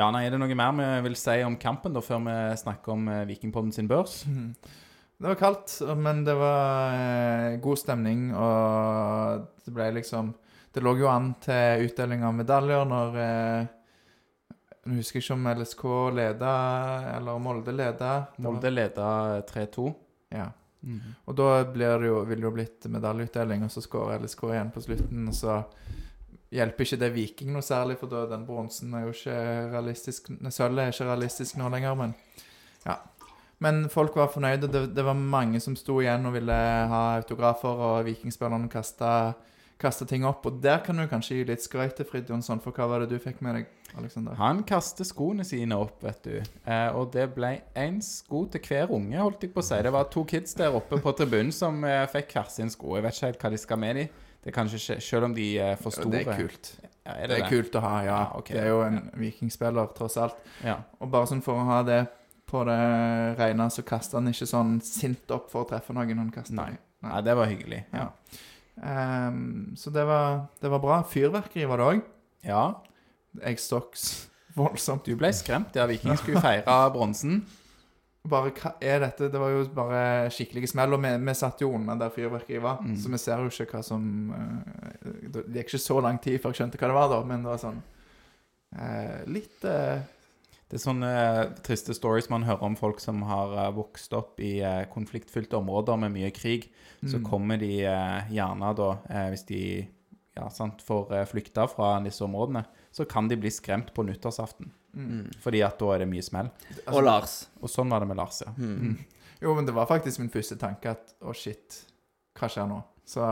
[0.00, 2.92] ja, nei, er det noe mer vi vil si om kampen, da, før vi snakker
[2.94, 4.24] om eh, Vikingpodden sin børs?
[4.26, 4.52] Mhm.
[5.18, 10.34] Det var kaldt, men det var eh, god stemning, og det ble liksom
[10.74, 13.66] Det lå jo an til utdeling av medaljer når eh,
[14.86, 16.52] Jeg husker ikke om LSK leda,
[17.16, 18.12] eller Molde leda.
[18.38, 19.08] Molde leda
[19.48, 19.88] 3-2.
[20.30, 20.46] Ja.
[20.86, 21.00] Mm.
[21.26, 24.70] Og da blir det jo, vil det jo blitt medaljeutdeling, og så skårer LSK igjen
[24.72, 25.26] på slutten.
[25.28, 25.58] Og så
[26.54, 29.36] hjelper ikke det Viking noe særlig, for da den bronsen er jo ikke
[29.74, 32.16] realistisk Sølvet er ikke realistisk nå lenger, men
[32.86, 32.98] ja.
[33.58, 34.70] Men folk var fornøyde.
[34.70, 36.54] Det, det var mange som sto igjen og ville
[36.92, 40.46] ha autografer, og vikingspillerne kasta ting opp.
[40.46, 43.10] Og der kan du kanskje gi litt skryt til Frid Jonsson, for hva var det
[43.10, 44.38] du fikk med deg, Alexander?
[44.38, 46.36] Han kaster skoene sine opp, vet du.
[46.38, 49.82] Eh, og det ble én sko til hver unge, holdt jeg på å si.
[49.82, 52.94] Det var to kids der oppe på tribunen som eh, fikk hver sin sko.
[52.94, 54.08] Jeg vet ikke helt hva de skal med de.
[54.48, 56.10] Det kanskje ikke, Selv om de er for store.
[56.14, 56.70] det er kult.
[57.04, 58.12] Ja, er Det det er kult å ha, ja.
[58.16, 58.56] Ja, okay.
[58.56, 60.36] Det er jo en vikingspiller, tross alt.
[60.64, 60.78] Ja.
[61.00, 62.02] Og bare sånn for å ha det
[62.48, 62.76] på det
[63.38, 66.16] rene, så kaster han ikke sånn sint opp for å treffe noen.
[66.20, 66.70] Han kaster Nei.
[67.04, 67.82] Nei, det var hyggelig.
[67.92, 68.08] Ja.
[68.78, 71.02] Um, så det var, det var bra.
[71.06, 72.02] Fyrverkeri var det òg.
[72.48, 72.64] ja.
[73.44, 74.28] Eggstokks.
[74.56, 75.04] Voldsomt.
[75.06, 75.76] Du ble skremt.
[75.76, 77.42] Ja, Viking skulle feire bronsen.
[78.28, 79.28] Bare, hva er dette?
[79.32, 80.00] Det var jo bare
[80.34, 82.96] skikkelige smell, og vi, vi satt jo unna der fyrverkeriet var, Mm.
[83.00, 86.52] så vi ser jo ikke hva som eh, Det gikk ikke så lang tid før
[86.52, 87.82] jeg skjønte hva det var, da, men det var sånn
[88.76, 90.00] eh, Litt eh,
[90.68, 94.40] Det er sånne eh, triste stories man hører om folk som har eh, vokst opp
[94.44, 94.60] i
[94.92, 96.68] konfliktfylte områder med mye krig.
[97.00, 97.24] Så mm.
[97.24, 98.88] kommer de gjerne da,
[99.30, 99.62] hvis de
[100.34, 104.72] ja, sant, får flykta fra disse områdene, så kan de bli skremt på nyttårsaften.
[104.98, 105.22] Mm.
[105.44, 106.50] Fordi at da er det mye smell.
[106.74, 107.38] Altså, Og Lars.
[107.62, 108.52] Og sånn var det med Lars, ja.
[108.58, 108.98] Mm.
[109.38, 111.82] Jo, men det var faktisk min første tanke at å, shit,
[112.38, 112.80] hva skjer nå?
[113.08, 113.22] Så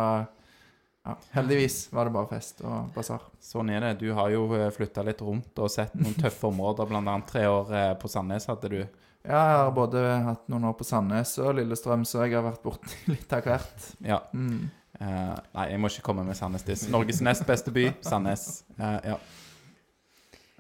[1.07, 3.27] ja, heldigvis var det bare fest og basar.
[3.43, 3.93] Sånn er det.
[4.01, 7.93] Du har jo flytta litt rundt og sett noen tøffe områder, annet tre år eh,
[8.01, 8.81] på Sandnes hadde du.
[9.27, 12.63] Ja, jeg har både hatt noen år på Sandnes og Lillestrøm, så jeg har vært
[12.63, 13.89] borti litt av hvert.
[14.07, 14.21] Ja.
[14.35, 14.67] Mm.
[14.97, 16.87] Uh, nei, jeg må ikke komme med Sandnes-diss.
[16.91, 18.47] Norges nest beste by, Sandnes.
[18.79, 19.17] Uh, ja.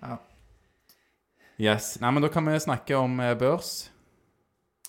[0.02, 0.18] Ja,
[1.62, 1.94] Yes.
[2.02, 3.88] Nei, men da kan vi snakke om eh, børs.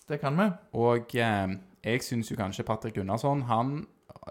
[0.09, 0.49] det kan vi.
[0.79, 1.53] Og eh,
[1.87, 3.77] jeg syns jo kanskje Patrick Gunnarsson Han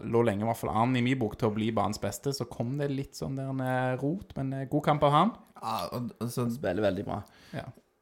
[0.05, 2.35] lå lenge i hvert fall an i min bok til å bli banens beste.
[2.37, 5.35] Så kom det litt sånn der en eh, rot, men eh, god kamp av han.
[5.57, 7.23] Ja, og, altså, Spiller veldig bra.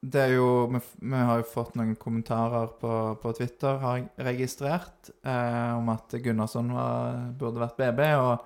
[0.05, 2.91] det er jo vi, f- vi har jo fått noen kommentarer på,
[3.23, 8.03] på Twitter, har jeg registrert, eh, om at Gunnarsson var, burde vært BB.
[8.19, 8.43] Og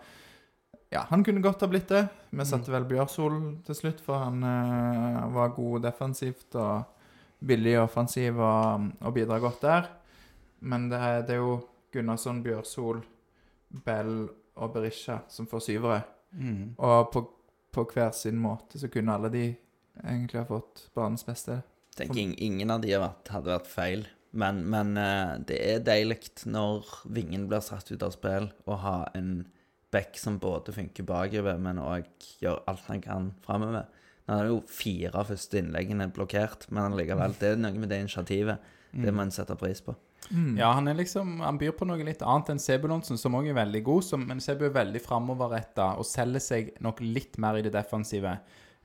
[0.90, 2.06] ja, han kunne godt ha blitt det.
[2.34, 6.96] Vi satte vel Bjørsol til slutt, for han eh, var god defensivt og
[7.46, 9.90] billig offensiv og, og bidrar godt der.
[10.66, 11.60] Men det det er jo
[11.94, 13.04] Gunnarsson, Bjørsol,
[13.86, 16.02] Bell og Berisha som får syvere.
[16.32, 16.76] Mm.
[16.78, 17.24] Og på,
[17.72, 19.46] på hver sin måte så kunne alle de
[20.04, 21.62] egentlig ha fått banens beste.
[21.96, 24.08] Tenk, ingen av de hadde vært feil.
[24.32, 28.98] Men, men eh, det er deilig når vingen blir satt ut av spill, å ha
[29.18, 29.48] en
[29.94, 32.10] back som både funker bakover, men òg
[32.42, 33.88] gjør alt han kan framover.
[34.30, 38.70] Er det jo fire første innleggene blokkert, men allikevel, det er noe med det initiativet.
[38.94, 39.94] Det må en sette pris på.
[40.30, 40.58] Mm.
[40.60, 43.58] Ja, han er liksom Han byr på noe litt annet enn Sebulonsen, som òg er
[43.58, 47.64] veldig god, som, men Sebu er veldig framoverretta og selger seg nok litt mer i
[47.66, 48.36] det defensive.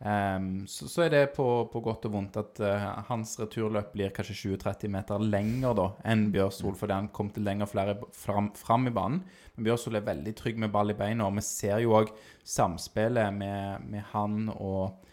[0.01, 4.13] Ehm, så, så er det på, på godt og vondt at uh, hans returløp blir
[4.15, 8.89] kanskje 20-30 meter lenger da enn Bjørsol, fordi han kom til lenger flere fram, fram
[8.91, 9.23] i banen.
[9.55, 12.13] Men Bjørsol er veldig trygg med ball i beina, og vi ser jo òg
[12.57, 15.07] samspillet med, med han og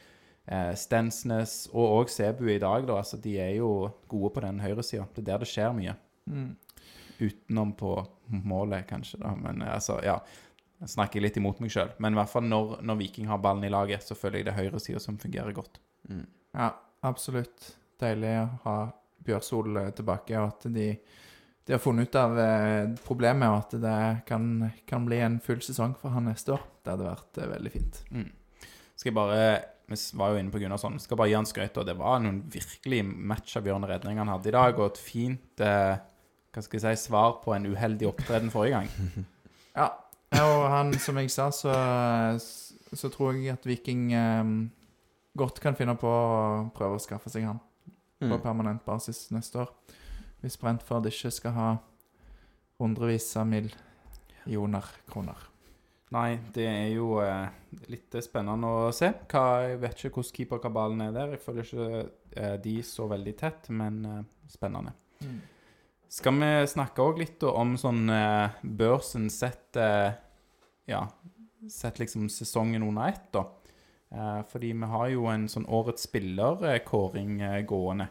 [0.49, 2.89] uh, Stensnes og òg Sebu i dag.
[2.89, 5.05] da, altså De er jo gode på den høyresida.
[5.13, 5.95] Det er der det skjer mye.
[6.25, 6.51] Mm.
[7.21, 7.95] Utenom på
[8.31, 9.35] målet, kanskje, da.
[9.37, 10.17] Men eh, altså, ja.
[10.81, 11.91] Jeg snakker litt imot meg sjøl.
[12.01, 14.53] Men i hvert fall når, når Viking har ballen i laget, så føler jeg det
[14.55, 15.77] er høyresida som fungerer godt.
[16.09, 16.25] Mm.
[16.57, 16.71] Ja,
[17.05, 17.67] absolutt.
[18.01, 18.77] Deilig å ha
[19.21, 20.87] Bjørsol tilbake, og at de,
[21.67, 24.47] de har funnet ut av eh, problemet, og at det kan,
[24.89, 26.63] kan bli en full sesong for han neste år.
[26.81, 28.01] Det hadde vært eh, veldig fint.
[28.09, 28.31] Mm.
[28.95, 29.43] Skal jeg bare
[29.91, 30.97] Vi var jo inne på Gunnarsson.
[31.03, 31.77] Skal bare gi han skryt.
[31.77, 35.99] Og det var noen virkelig matchavgjørende redninger han hadde i dag, og et fint eh,
[36.51, 39.27] hva skal jeg si, svar på en uheldig opptreden forrige gang.
[39.71, 39.85] Ja,
[40.39, 41.73] og han, som jeg sa, så,
[42.93, 44.53] så tror jeg at Viking eh,
[45.37, 47.59] godt kan finne på å prøve å skaffe seg han
[48.21, 48.41] på Mm.
[48.43, 49.69] permanent basis neste år.
[50.43, 51.69] Hvis Brentford ikke skal ha
[52.79, 55.47] hundrevis av millioner kroner.
[56.11, 57.47] Nei, det er jo eh,
[57.89, 59.09] litt spennende å se.
[59.31, 61.33] Hva, jeg vet ikke hvordan keeperkabalen er der.
[61.33, 61.87] Jeg føler ikke
[62.35, 64.93] eh, de så veldig tett, men eh, spennende.
[66.11, 70.11] Skal vi snakke òg litt om sånn eh, børsen sett eh,
[70.89, 71.05] Ja,
[71.71, 73.45] sett liksom sesongen under ett, da.
[74.11, 77.37] Eh, fordi vi har jo en sånn årets spiller-kåring
[77.69, 78.09] gående.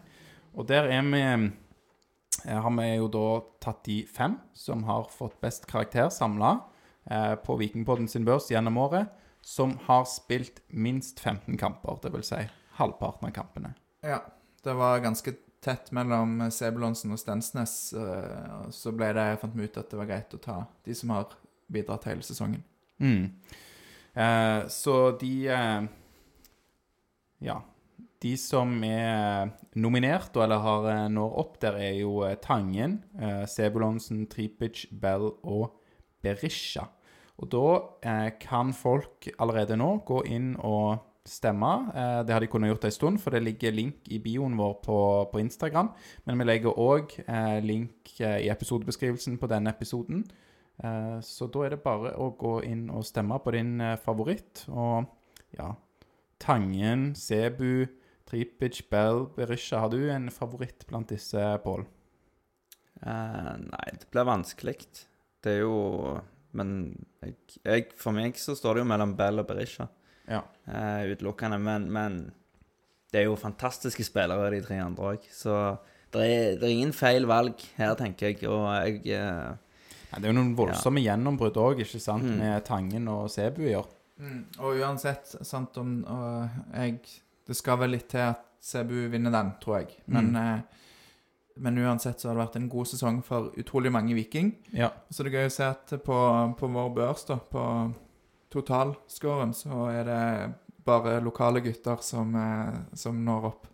[0.56, 1.20] Og der er vi
[2.48, 3.26] har vi jo da
[3.60, 6.54] tatt de fem som har fått best karakter samla
[7.44, 9.10] på Vikingpodden sin børs gjennom året,
[9.44, 11.98] som har spilt minst 15 kamper.
[12.00, 12.38] Det vil si
[12.78, 13.74] halvparten av kampene.
[14.06, 14.22] Ja,
[14.64, 17.92] det var ganske tett mellom Sebulonsen og Stensnes.
[17.92, 21.10] eh, Så ble det, fant vi ut at det var greit å ta de som
[21.10, 21.34] har
[21.70, 22.62] bidratt hele sesongen.
[23.00, 23.32] Mm.
[24.14, 25.82] Eh, så de eh,
[27.40, 27.60] Ja.
[28.20, 29.48] De som er
[29.80, 35.30] nominert, eller har eh, når opp der, er jo eh, Tangen, eh, Sebulonsen, Tripic, Bell
[35.42, 35.70] og
[36.22, 36.84] Berisha.
[37.40, 40.98] Og da kan folk allerede nå gå inn og
[41.28, 41.72] stemme.
[41.94, 44.74] Eh, det har de kunnet gjort en stund, for det ligger link i bioen vår
[44.84, 44.98] på,
[45.32, 45.92] på Instagram.
[46.24, 50.24] Men vi legger òg eh, link eh, i episodebeskrivelsen på denne episoden.
[51.20, 54.62] Så da er det bare å gå inn og stemme på din favoritt.
[54.72, 55.04] Og
[55.52, 55.74] ja
[56.40, 57.84] Tangen, Sebu,
[58.24, 59.82] Tripic, Bell, Berisha.
[59.82, 61.84] Har du en favoritt blant disse, Pål?
[63.04, 64.78] Uh, nei, det blir vanskelig.
[65.44, 66.20] Det er jo
[66.52, 66.70] Men
[67.22, 69.86] jeg, jeg, for meg så står det jo mellom Bell og Berisha.
[70.30, 70.42] Ja.
[70.70, 71.58] eh, utelukkende.
[71.60, 72.18] Men, men
[73.12, 75.24] det er jo fantastiske spillere, de tre andre òg.
[75.34, 75.56] Så
[76.14, 78.44] det er, det er ingen feil valg her, tenker jeg.
[78.48, 79.56] Og jeg eh,
[80.10, 82.38] Ja, det er jo noen voldsomme gjennombrudd òg, ikke sant, Mm.
[82.40, 83.86] med Tangen og Sebu i år.
[84.20, 86.98] Mm, og uansett, sant om og jeg
[87.46, 89.94] Det skal vel litt til at Cebu vinner den, tror jeg.
[90.06, 90.60] Men, eh,
[91.56, 94.52] men uansett så har det vært en god sesong for utrolig mange Viking.
[94.72, 94.90] Ja.
[95.10, 96.18] Så det er gøy å se at på,
[96.58, 97.64] på vår børs, da, på
[98.50, 100.22] totalscoren, så er det
[100.86, 103.66] bare lokale gutter som, eh, som når opp.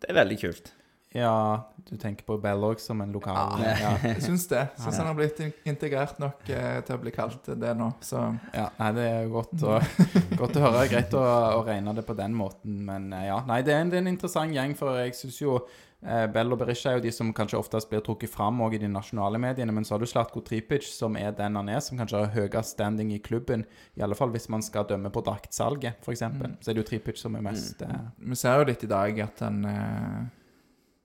[0.00, 0.72] Det er veldig kult.
[1.12, 3.92] ja, du tenker på Bell òg som en lokal ja.
[4.04, 4.62] Jeg syns det.
[4.80, 7.90] Syns han har blitt integrert nok eh, til å bli kalt det nå.
[8.04, 8.22] Så
[8.54, 9.76] Ja, nei, det er godt å,
[10.40, 10.86] godt å høre.
[10.90, 11.22] Greit å,
[11.58, 13.40] å regne det på den måten, men eh, ja.
[13.48, 15.58] Nei, det er en, det er en interessant gjeng, for jeg syns jo
[16.04, 18.90] eh, Bell og Berisha er jo de som kanskje oftest blir trukket fram i de
[18.90, 22.24] nasjonale mediene, men så har du Slatko Tripic, som er den han er, som kanskje
[22.24, 23.64] har høyest standing i klubben,
[23.96, 26.18] i alle fall hvis man skal dømme på draktsalget, f.eks.
[26.18, 28.90] eksempel Så er det jo Tripic som er mest eh, vi ser jo litt i
[28.90, 30.28] dag at han eh,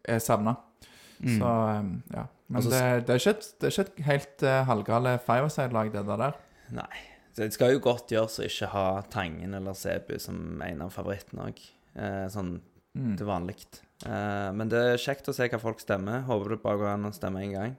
[0.08, 0.56] er savna.
[1.20, 1.38] mm.
[1.38, 2.26] Så eh, ja.
[2.47, 5.88] Men Altså, det, det, er ikke et, det er ikke et helt uh, halvgale fireside-lag,
[5.95, 6.36] det der.
[6.78, 6.99] Nei.
[7.36, 11.49] Det skal jo godt gjøres å ikke ha Tangen eller Sebu som en av favorittene
[11.49, 11.64] òg.
[11.95, 12.60] Eh, sånn
[12.95, 13.18] Mm.
[13.20, 13.58] til vanlig.
[14.08, 16.22] Eh, men det er kjekt å se hva folk stemmer.
[16.30, 17.74] Håper det bare går an å stemme en gang.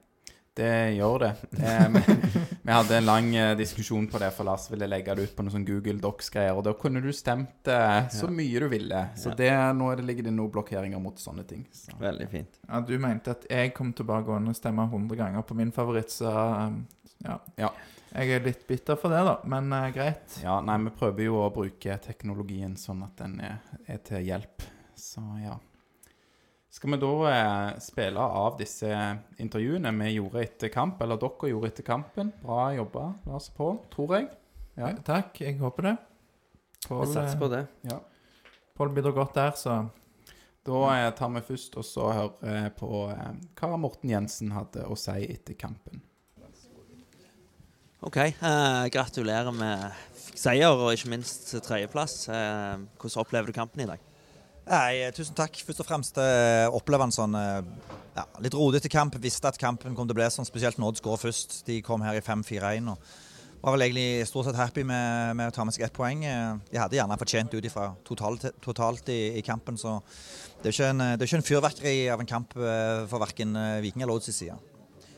[0.57, 1.31] Det gjør det.
[1.61, 2.01] Eh, vi,
[2.65, 5.45] vi hadde en lang eh, diskusjon på det, for Lars ville legge det ut på
[5.45, 6.57] noen sånn Google Docs-greier.
[6.57, 9.03] Og da kunne du stemt eh, så mye du ville.
[9.21, 9.37] Så Ja.
[9.43, 11.67] det, nå er det, ligger det noen blokkeringer mot sånne ting.
[11.77, 11.93] Så.
[12.01, 12.57] Veldig fint.
[12.71, 15.45] Ja, du mente at jeg kom til å bare gå inn og stemme 100 ganger
[15.45, 16.81] på min favoritt, så um,
[17.27, 17.37] ja.
[17.61, 17.71] Ja.
[18.17, 20.39] Jeg er litt bitter for det, da, men eh, greit.
[20.41, 24.65] Ja, nei, vi prøver jo å bruke teknologien sånn at den er, er til hjelp.
[24.97, 25.59] Så ja.
[26.77, 28.89] Skal vi da eh, spille av disse
[29.41, 32.33] intervjuene vi gjorde etter kamp, eller dere gjorde etter kampen?
[32.43, 34.27] Bra jobba, Lars og Pål, tror jeg.
[34.77, 34.91] Ja.
[35.07, 35.95] Takk, jeg håper det.
[36.85, 37.63] Pål satser på det.
[37.89, 37.97] ja.
[38.77, 39.77] Pål bidrar godt der, så
[40.67, 44.85] Da eh, tar vi først og så hører eh, på eh, hva Morten Jensen hadde
[44.85, 46.03] å si etter kampen.
[48.05, 48.19] OK.
[48.21, 49.89] Eh, gratulerer med
[50.37, 52.27] seier og ikke minst tredjeplass.
[52.29, 54.03] Eh, hvordan opplever du kampen i dag?
[54.67, 55.61] Nei, eh, tusen takk.
[55.63, 57.61] Først og fremst eh, opplever en sånn eh,
[58.17, 59.15] ja, litt rodete kamp.
[59.23, 61.61] Visste at kampen kom til å bli sånn, spesielt når Odd skåret først.
[61.69, 63.15] De kom her i 5-4-1 og
[63.63, 66.21] var vel egentlig stort sett happy med, med å ta med seg ett poeng.
[66.69, 69.97] De hadde gjerne fortjent ut ifra totalt, totalt i, i kampen, så
[70.61, 74.31] det er ikke en, ikke en fyrverkeri av en kamp for verken Viking eller Odds
[74.31, 74.59] side.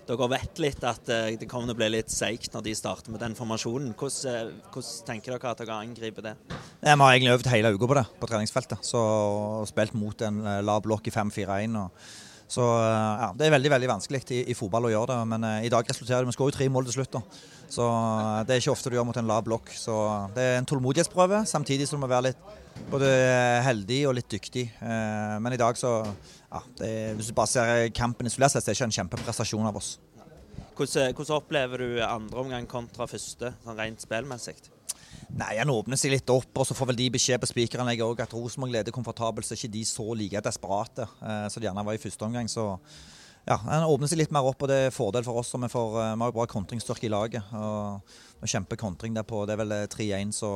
[0.08, 3.12] Dere vet litt at eh, det kommer til å bli litt seigt når de starter
[3.12, 3.90] med den formasjonen.
[3.92, 6.32] Hvordan, eh, hvordan tenker dere at dere angriper det?
[6.80, 8.88] Vi har egentlig øvd hele uka på det på treningsfeltet.
[8.88, 11.76] Så, og spilt mot en eh, lav blokk i 5-4-1.
[12.48, 15.66] Så ja, Det er veldig veldig vanskelig i, i fotball å gjøre det, men eh,
[15.68, 17.18] i dag resulterer det Vi skårer jo tre mål til slutt.
[17.18, 17.44] da.
[17.68, 17.84] Så
[18.48, 19.68] Det er ikke ofte du gjør mot en lav blokk.
[19.76, 19.92] Så
[20.32, 22.48] Det er en tålmodighetsprøve, samtidig som du må være litt
[22.90, 23.08] både
[23.66, 24.68] heldig og litt dyktig.
[24.80, 26.00] Eh, Men i dag så
[26.48, 29.68] ja, det Hvis du bare ser kampen isolert sett, så er det ikke en kjempeprestasjon
[29.68, 29.98] av oss.
[30.78, 34.56] Hvordan, hvordan opplever du andre omgang kontra første, sånn rent spillmessig?
[35.36, 38.22] Nei, Han åpner seg litt opp, og så får vel de beskjed på spikeranlegget òg
[38.24, 41.84] at Rosenborg leder komfortabelt, så er ikke de så like desperate eh, som de gjerne
[41.84, 42.48] var i første omgang.
[42.48, 42.64] Så
[43.48, 45.52] ja, han åpner seg litt mer opp, og det er fordel for oss.
[45.52, 47.52] Vi, får, eh, vi har jo bra kontringsstyrke i laget.
[47.52, 50.52] og, Kjempekontring der på det er vel eh, 3-1, så,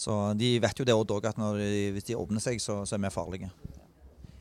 [0.00, 3.02] så de vet jo det òg, at de, hvis de åpner seg, så, så er
[3.04, 3.50] vi farlige.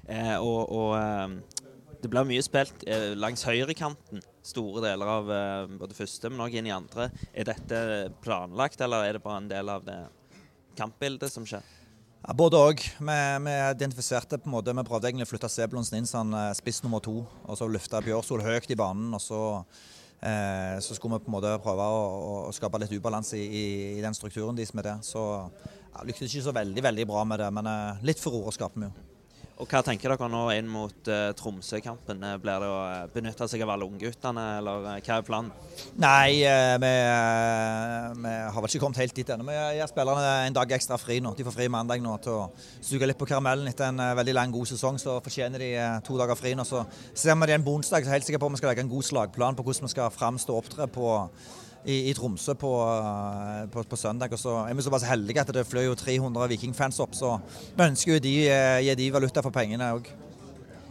[0.10, 1.60] Eh, og og eh,
[2.00, 6.56] det blir mye spilt eh, langs høyrekanten store deler av eh, både første, men òg
[6.56, 7.10] inn i andre.
[7.34, 7.82] Er dette
[8.24, 10.00] planlagt, eller er det bare en del av det
[10.80, 11.66] kampbildet som skjer?
[12.24, 12.82] Ja, både òg.
[12.84, 16.56] Vi, vi identifiserte på en måte, vi prøvde egentlig å flytte Sebulonsen inn som sånn,
[16.56, 17.22] spiss nummer to.
[17.46, 19.12] og Så løfte Bjørsol høyt i banen.
[19.16, 19.42] og så,
[20.20, 22.00] så skulle vi på en måte prøve å,
[22.50, 23.66] å skape litt ubalanse i, i,
[23.98, 24.98] i den strukturen deres med det.
[25.08, 25.22] Så
[25.94, 28.90] ja, lyktes ikke så veldig veldig bra med det, men eh, litt ordet skaper vi
[28.90, 29.19] jo.
[29.60, 32.22] Og hva tenker dere nå inn mot uh, Tromsø-kampen?
[32.24, 35.50] Eh, Blir det å uh, benytte seg av alle ungguttene, eller uh, hva er planen?
[36.00, 39.44] Nei, uh, vi, eh, vi har vel ikke kommet helt dit ennå.
[39.50, 41.34] Vi gir spillerne en dag ekstra fri nå.
[41.36, 42.48] De får fri mandag nå til å
[42.80, 45.00] suge litt på karamellen etter en eh, veldig lang, god sesong.
[45.02, 46.64] Så fortjener de eh, to dager fri nå.
[46.64, 48.72] Så ser vi det en onsdag, så er jeg helt sikker på at vi skal
[48.72, 51.18] legge en god slagplan på hvordan vi skal framstå og opptre på
[51.86, 54.34] i, i Tromsø på, eh, på, på søndag.
[54.36, 57.38] Og så er vi såpass heldige at det fløy jo 300 Vikingfans opp, så
[57.76, 60.10] vi ønsker jo de, eh, gi de valuta for pengene òg.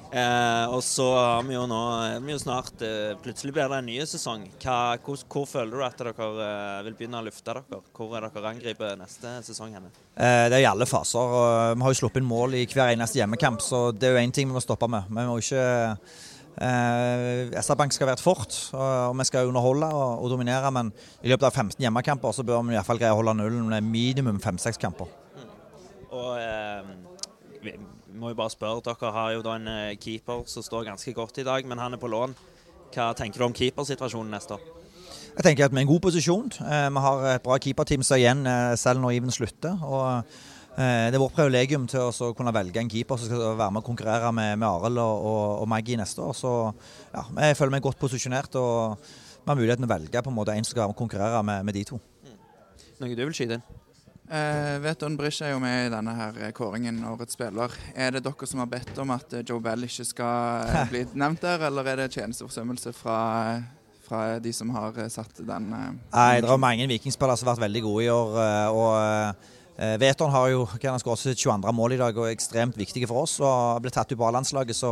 [0.09, 1.79] Eh, og så har vi jo nå
[2.25, 4.47] vi jo snart eh, Plutselig blir det en ny sesong.
[4.63, 7.83] Hva, hvor, hvor føler du at dere eh, vil begynne å lufte dere?
[7.93, 9.93] Hvor er dere angriper neste sesong henne?
[10.17, 11.35] Eh, Det er i alle faser.
[11.77, 14.33] Vi har jo sluppet inn mål i hver eneste hjemmekamp, så det er jo én
[14.33, 15.13] ting vi må stoppe med.
[15.13, 15.67] Vi må ikke
[16.61, 20.71] eh, SR-Bank skal være et fort, og, vi skal underholde og, og dominere.
[20.75, 20.93] Men
[21.23, 23.71] i løpet av 15 hjemmekamper så bør vi i hvert fall greie å holde nullen
[23.73, 25.11] med minimum 5-6 kamper.
[26.09, 26.93] Og eh,
[27.63, 27.75] vi
[28.19, 31.43] må jo bare spørre, dere har jo da en eh, keeper som står ganske godt
[31.43, 32.35] i dag, men han er på lån.
[32.95, 34.75] Hva tenker du om keepersituasjonen neste år?
[35.39, 36.49] Jeg tenker at vi er i en god posisjon.
[36.65, 39.77] Eh, Vi har et bra keeperteam som igjen eh, selv når Iven slutter.
[39.85, 40.25] og
[40.79, 43.89] Det er vårt privilegium til å kunne velge en keeper som skal være med og
[43.89, 46.37] konkurrere med, med Arild og, og, og Maggie neste år.
[46.39, 46.53] Så
[47.11, 50.37] ja, jeg føler meg godt posisjonert og vi har muligheten til å velge på en
[50.37, 51.99] måte en som skal være med og konkurrere med, med de to.
[53.01, 53.67] Noe du vil skyte inn?
[54.29, 57.73] Eh, Veton Brish er jo med i denne her eh, kåringen Årets spiller.
[57.97, 61.05] Er det dere som har bedt om at eh, Joe Bell ikke skal eh, bli
[61.23, 63.17] nevnt der, eller er det tjenesteforsømmelse fra,
[64.05, 67.57] fra de som har eh, satt den eh, Nei, Det er mange vikingspillere som har
[67.57, 68.37] vært veldig gode i år.
[68.45, 71.73] eh, og eh, Veton har jo han skåret sitt 22.
[71.75, 73.37] mål i dag og er ekstremt viktige for oss.
[73.39, 74.75] og ble tatt ut på A-landslaget.
[74.75, 74.91] Så,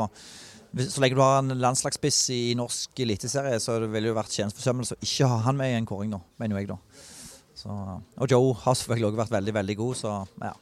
[0.79, 4.95] så lenge du har en landslagsspiss i norsk eliteserie, så ville det jo vært tjenesteforsømmelse
[4.95, 6.79] å ikke ha han med i en kåring nå, mener jeg da.
[7.57, 10.15] Så, og Joe har selvfølgelig også vært veldig, veldig god, så
[10.45, 10.55] ja.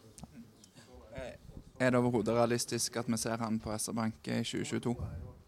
[1.82, 4.94] Er det overhodet realistisk at vi ser han på SR-Bank i 2022?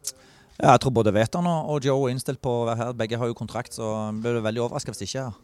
[0.07, 0.71] ja.
[0.73, 2.95] Jeg tror både Veton og Joe er innstilt på å være her.
[2.97, 5.43] Begge har jo kontrakt, så blir det veldig overraska hvis de ikke er her.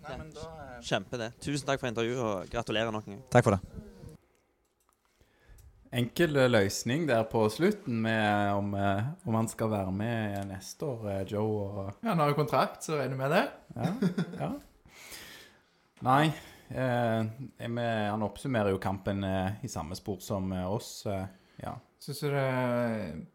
[0.00, 0.59] Nei, men da...
[0.80, 1.30] eh, Kjempe det.
[1.44, 3.22] Tusen takk for intervjuet, og gratulerer nok en gang.
[3.32, 3.86] Takk for det.
[5.90, 11.08] Enkel løsning der på slutten med om, eh, om han skal være med neste år,
[11.10, 13.50] eh, Joe og Ja, Han har jo kontrakt, så regner vi med det.
[13.74, 13.94] Ja.
[14.40, 14.50] ja.
[16.02, 16.32] Nei,
[16.70, 21.06] eh, med, han oppsummerer jo kampen eh, i samme spor som eh, oss.
[21.06, 21.26] Eh,
[21.62, 21.74] ja.
[21.98, 23.26] Syns du det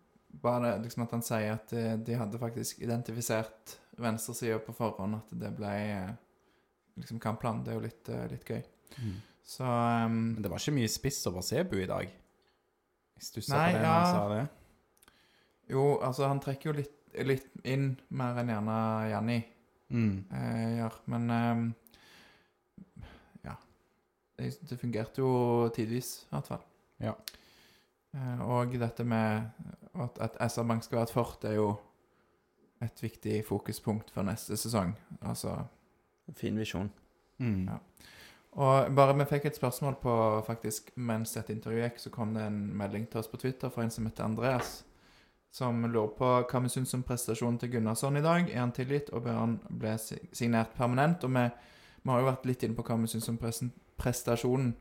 [0.41, 1.71] bare liksom at han sier at
[2.05, 6.13] de hadde faktisk identifisert venstresida på forhånd, at det ble eh,
[6.99, 7.63] liksom kampplanen.
[7.65, 8.61] Det er jo litt, eh, litt gøy.
[9.45, 12.11] Så um, Men det var ikke mye spiss over Sebu i dag.
[13.15, 13.95] Hvis du ser på det ja.
[13.95, 14.45] han sa det.
[15.71, 18.79] jo, altså han trekker jo litt, litt inn mer enn gjerne
[19.13, 19.41] Janni
[19.93, 20.25] Mm.
[20.33, 20.95] eh, gjør.
[21.13, 21.65] Men um,
[23.45, 23.53] ja.
[24.35, 26.63] Det, det fungerte jo tidvis, i hvert fall.
[27.05, 27.13] Ja.
[28.15, 29.51] Eh, og dette med
[29.93, 31.69] at, at SR-Bank skal være et fort, er jo
[32.83, 34.95] et viktig fokuspunkt for neste sesong.
[35.21, 35.53] Altså
[36.33, 36.89] Fin visjon.
[37.37, 37.67] Mm.
[37.67, 37.79] Ja.
[38.55, 40.15] Og bare vi fikk et spørsmål på
[40.47, 43.83] faktisk mens dette intervjuet gikk, så kom det en melding til oss på Twitter fra
[43.83, 44.85] en som heter Andreas,
[45.51, 48.47] som lurer på hva vi syns om prestasjonen til Gunnarsson i dag.
[48.47, 51.23] Er han tilgitt, og bør han bli signert permanent?
[51.27, 51.43] Og vi,
[52.03, 53.39] vi har jo vært litt inne på hva vi syns om
[53.99, 54.73] prestasjonen.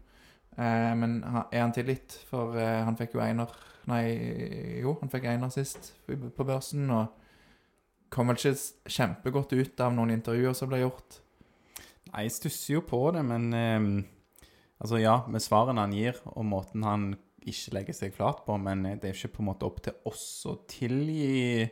[0.55, 2.15] Eh, men er han tilgitt?
[2.31, 3.51] For eh, han fikk jo einer
[3.85, 4.05] Nei,
[4.81, 8.55] jo, han fikk einer sist på børsen, og kom vel ikke
[8.89, 11.19] kjempegodt ut av noen intervjuer som ble gjort.
[12.15, 14.11] Jeg stusser jo på det, men eh,
[14.85, 17.13] Altså, ja, med svarene han gir, og måten han
[17.45, 19.97] ikke legger seg flat på, men eh, det er ikke på en måte opp til
[20.11, 21.69] oss å tilgi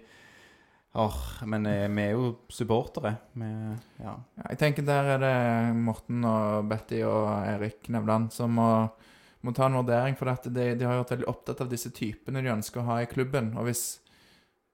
[0.93, 1.19] Åh,
[1.49, 3.15] men eh, vi er jo supportere.
[3.41, 4.13] Med, ja.
[4.51, 5.37] Jeg tenker der er det
[5.79, 8.67] Morten og Betty og Erik Nevland som må,
[9.41, 10.19] må ta en vurdering.
[10.21, 12.91] For at de, de har jo vært veldig opptatt av disse typene de ønsker å
[12.91, 13.55] ha i klubben.
[13.57, 13.87] Og hvis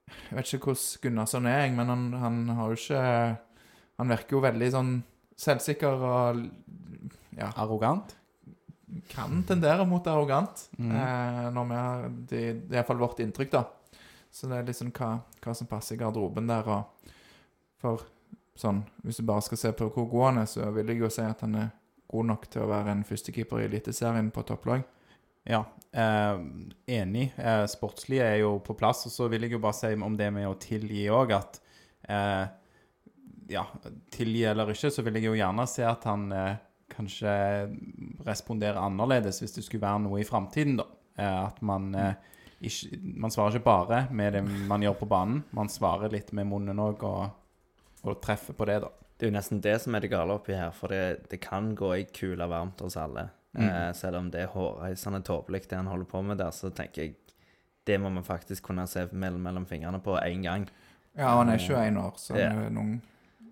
[0.09, 3.05] Jeg vet ikke hvordan Gunnarsson er, men han, han har jo ikke
[4.03, 4.93] Han virker jo veldig sånn
[5.39, 6.45] selvsikker og
[7.39, 8.17] ja, Arrogant.
[9.13, 10.67] kan tendere mot arrogant.
[10.79, 10.93] Mm.
[10.97, 13.65] Eh, når vi har, det, det er iallfall vårt inntrykk, da.
[14.31, 15.15] Så det er liksom hva,
[15.45, 16.69] hva som passer i garderoben der.
[16.69, 17.13] Og
[17.81, 18.05] for
[18.59, 21.11] sånn, hvis du bare skal se på hvor god han er, så vil jeg jo
[21.13, 21.71] si at han er
[22.09, 24.85] god nok til å være en førstekeeper i Eliteserien på topplag.
[25.49, 25.63] Ja,
[25.93, 26.41] eh,
[26.99, 27.31] enig.
[27.37, 29.07] Eh, sportslig er jo på plass.
[29.09, 31.61] Og så vil jeg jo bare si om det med å tilgi òg, at
[32.09, 32.45] eh,
[33.49, 33.65] ja,
[34.15, 36.57] tilgi eller ikke, så vil jeg jo gjerne se at han eh,
[36.93, 37.33] kanskje
[38.27, 40.87] responderer annerledes hvis det skulle være noe i framtiden, da.
[41.19, 42.15] Eh, at man eh,
[42.61, 46.49] ikke Man svarer ikke bare med det man gjør på banen, man svarer litt med
[46.51, 47.29] munnen òg, og,
[48.03, 48.91] og treffer på det, da.
[49.19, 51.73] Det er jo nesten det som er det gale oppi her, for det, det kan
[51.79, 53.29] gå ei kule varmt hos alle.
[53.59, 57.03] Eh, selv om det er hårreisende tåpelig, det han holder på med der, så tenker
[57.07, 57.15] jeg
[57.89, 60.67] det må vi faktisk kunne se mellom, mellom fingrene på én gang.
[61.17, 62.51] Ja, han er 21 år, så Ja.
[62.53, 62.93] han er en ung,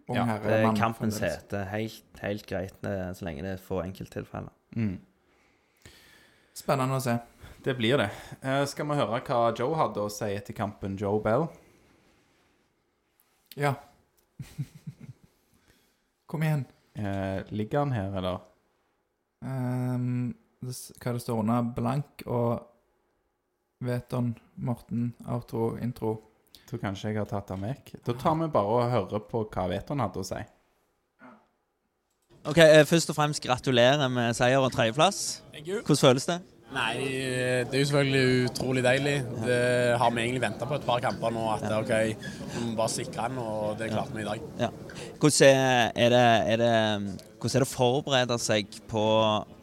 [0.08, 0.46] ung Ja, herre.
[0.46, 1.64] Det er mann kampens hete.
[1.70, 4.52] Helt, helt greit, eh, så lenge det er få enkelttilfeller.
[4.76, 5.00] Mm.
[6.56, 7.18] Spennende å se.
[7.66, 8.10] Det blir det.
[8.40, 11.48] Eh, skal vi høre hva Joe hadde å si etter kampen, Joe Bell?
[13.56, 13.74] Ja.
[16.30, 16.64] Kom igjen.
[16.94, 18.38] Eh, ligger han her, eller?
[19.44, 21.66] Um, det, hva det står under?
[21.76, 22.64] Blank og
[23.84, 26.14] Veton, Morten, outro, intro.
[26.66, 27.94] Tror kanskje jeg har tatt han vekk.
[28.06, 30.42] Da tar vi bare og hører på hva Veton hadde å si.
[32.46, 35.42] Ok, eh, Først og fremst gratulerer med seier og tredjeplass.
[35.54, 36.40] Hvordan føles det?
[36.74, 36.94] Nei,
[37.70, 39.14] det er jo selvfølgelig utrolig deilig.
[39.46, 39.58] Det
[40.00, 41.44] har vi egentlig venta på et par kamper nå.
[41.54, 41.92] At OK,
[42.56, 44.42] vi må bare sikre den, og det klarte vi i dag.
[44.58, 44.70] Ja.
[45.22, 46.72] Hvordan er, er, det, er det
[47.38, 49.04] Hvordan er det å forberede seg på,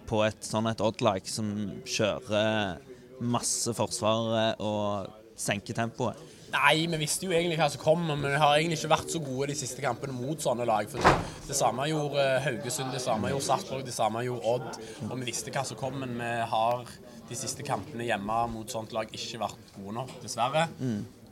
[0.08, 1.52] på et sånn et Odd-lag som
[1.84, 2.80] kjører
[3.24, 6.33] masse forsvar eh, og senker tempoet?
[6.54, 9.20] Nei, vi visste jo egentlig hva som kom, men vi har egentlig ikke vært så
[9.26, 10.86] gode de siste kampene mot sånne lag.
[10.92, 11.02] For
[11.48, 14.78] Det samme gjorde eh, Haugesund, det samme gjorde Sarpsborg, det samme gjorde Odd.
[15.10, 16.84] Og vi visste hva som kom, men vi har
[17.30, 20.68] de siste kampene hjemme mot sånt lag ikke vært gode nok, dessverre.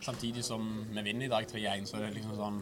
[0.01, 2.61] Samtidig som vi vinner i dag 3-1, så er det liksom sånn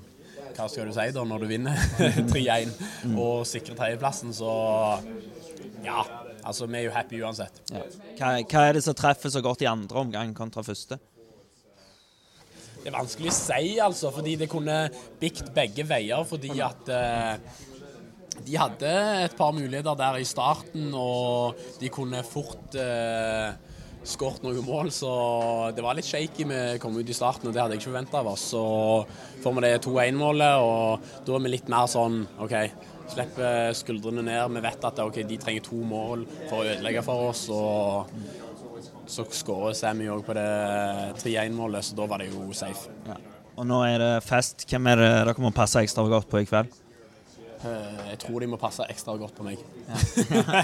[0.57, 1.79] Hva skal du si da når du vinner
[2.33, 2.73] 3-1
[3.15, 4.51] og sikrer tredjeplassen, så
[5.85, 6.03] ja.
[6.43, 7.61] Altså, vi er jo happy uansett.
[7.71, 7.85] Ja.
[8.19, 10.99] Hva, hva er det som treffer så godt i andre omgang kontra første?
[12.79, 14.85] Det er vanskelig å si, altså, fordi det kunne
[15.19, 16.23] bikt begge veier.
[16.27, 17.57] Fordi at eh,
[18.45, 18.91] de hadde
[19.25, 23.51] et par muligheter der i starten, og de kunne fort eh,
[24.07, 24.91] skåret noen mål.
[24.95, 25.11] Så
[25.75, 28.21] det var litt shaky vi kom ut i starten, og det hadde jeg ikke forventa
[28.21, 28.49] av oss.
[28.53, 28.63] Så
[29.43, 32.55] får vi det 2-1-målet, og da er vi litt mer sånn OK,
[33.11, 34.55] slipper skuldrene ned.
[34.55, 37.49] Vi vet at ok, de trenger to mål for å ødelegge for oss.
[37.51, 38.47] og
[39.09, 40.45] så skårer Sammy òg på det
[41.23, 42.91] 3-1-målet, så da var det jo safe.
[43.09, 43.17] Ja.
[43.59, 44.63] Og nå er det fest.
[44.69, 46.69] Hvem er det dere må passe ekstra godt på i kveld?
[47.65, 49.59] Eh, Jeg tror de må passe ekstra godt på meg.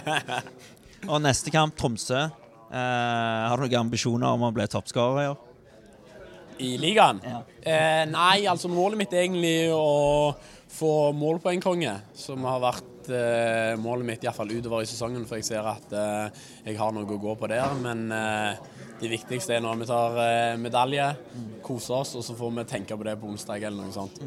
[1.12, 2.22] Og neste kamp, Tromsø.
[2.26, 5.42] Eh, har du noen ambisjoner om å bli toppskårer i år?
[6.66, 7.20] I ligaen?
[7.26, 7.42] Ja.
[7.68, 10.32] Eh, nei, altså målet mitt er egentlig å
[10.76, 15.68] få målpoengkonge, som har vært eh, målet mitt iallfall utover i sesongen, for jeg ser
[15.70, 17.76] at eh, jeg har noe å gå på der.
[17.82, 18.60] Men eh,
[19.02, 21.10] det viktigste er når vi tar eh, medalje,
[21.66, 24.22] koser oss, og så får vi tenke på det på onsdag eller noe sånt.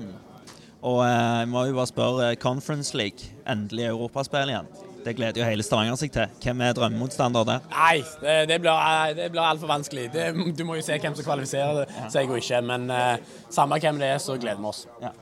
[0.79, 4.69] Og eh, jeg må jo bare spørre, Conference League, endelig europaspill igjen.
[5.05, 6.33] Det gleder jo hele Stavanger seg til.
[6.43, 7.69] Hvem er drømmemotstander der?
[7.71, 10.09] Nei, det, det blir, eh, det blir altfor vanskelig.
[10.13, 10.27] Det,
[10.59, 12.61] du må jo se hvem som kvalifiserer seg og ikke.
[12.67, 14.85] Men eh, samme hvem det er, så gleder vi oss.
[15.03, 15.15] Ja,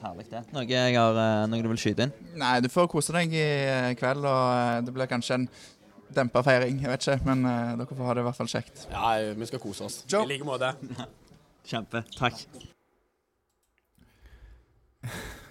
[0.00, 0.40] Herlig, det.
[0.54, 2.12] Noe, jeg har, eh, noe du vil skyte inn?
[2.40, 5.46] Nei, du får kose deg i eh, kveld, og eh, det blir kanskje en
[6.16, 6.78] dempa feiring.
[6.80, 8.86] Jeg vet ikke, men uh, dere får ha det i hvert fall kjekt.
[8.90, 9.98] Ja, vi skal kose oss.
[10.10, 10.24] Jo.
[10.24, 10.72] I like måte.
[11.70, 12.04] Kjempe.
[12.16, 12.44] Takk.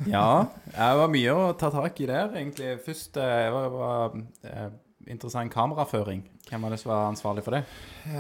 [0.07, 2.77] Ja, det var mye å ta tak i der, egentlig.
[2.85, 4.13] Først det var, var
[4.47, 4.69] eh,
[5.11, 6.21] interessant kameraføring.
[6.47, 7.63] Hvem var det som var ansvarlig for det?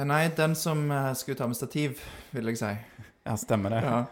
[0.09, 0.81] Nei, den som
[1.15, 2.01] skulle ta med stativ,
[2.35, 2.73] vil jeg si.
[3.29, 3.81] Ja, stemmer det.
[3.85, 4.05] Ja.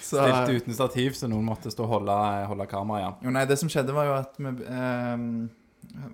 [0.00, 3.08] Så, Stilte uten stativ, så noen måtte stå og holde, holde kamera, ja.
[3.24, 5.24] Jo, nei, det som skjedde var jo at vi eh,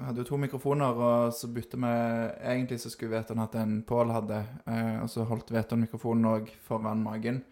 [0.06, 1.92] hadde jo to mikrofoner, og så bytte vi
[2.54, 4.40] Egentlig så skulle Veton hatt en Pål hadde,
[4.72, 7.42] eh, og så holdt Veton mikrofonen òg foran magen.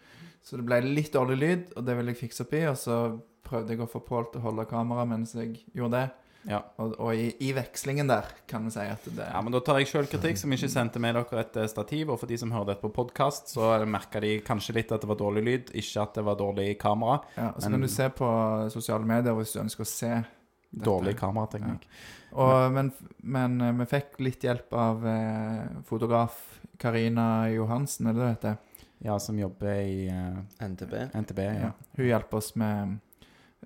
[0.44, 2.98] Så det ble litt dårlig lyd, og det ville jeg fikse opp i, og så
[3.44, 6.23] prøvde jeg å få Pål til å holde kamera mens jeg gjorde det.
[6.48, 6.58] Ja.
[6.82, 9.78] Og, og i, i vekslingen der kan vi si at det Ja, men Da tar
[9.80, 12.10] jeg sjølkritikk, som ikke sendte med dere et eh, stativ.
[12.12, 15.08] Og for de som hører dette på podkast, så merka de kanskje litt at det
[15.08, 17.20] var dårlig lyd, ikke at det var dårlig kamera.
[17.36, 18.28] ja, og Så Men- kan du se på
[18.72, 20.84] sosiale medier hvis du ønsker å se dette.
[20.84, 21.86] Dårlig kamerateknikk.
[22.34, 22.92] Og, men,
[23.22, 28.56] men eh, vi fikk litt hjelp av eh, fotograf Karina Johansen, er det det heter?
[29.04, 30.94] Ja, som jobber i eh, NTB.
[31.14, 31.38] NTB.
[31.44, 31.52] Ja.
[31.68, 31.70] Ja.
[31.96, 32.98] Hun hjelper oss med,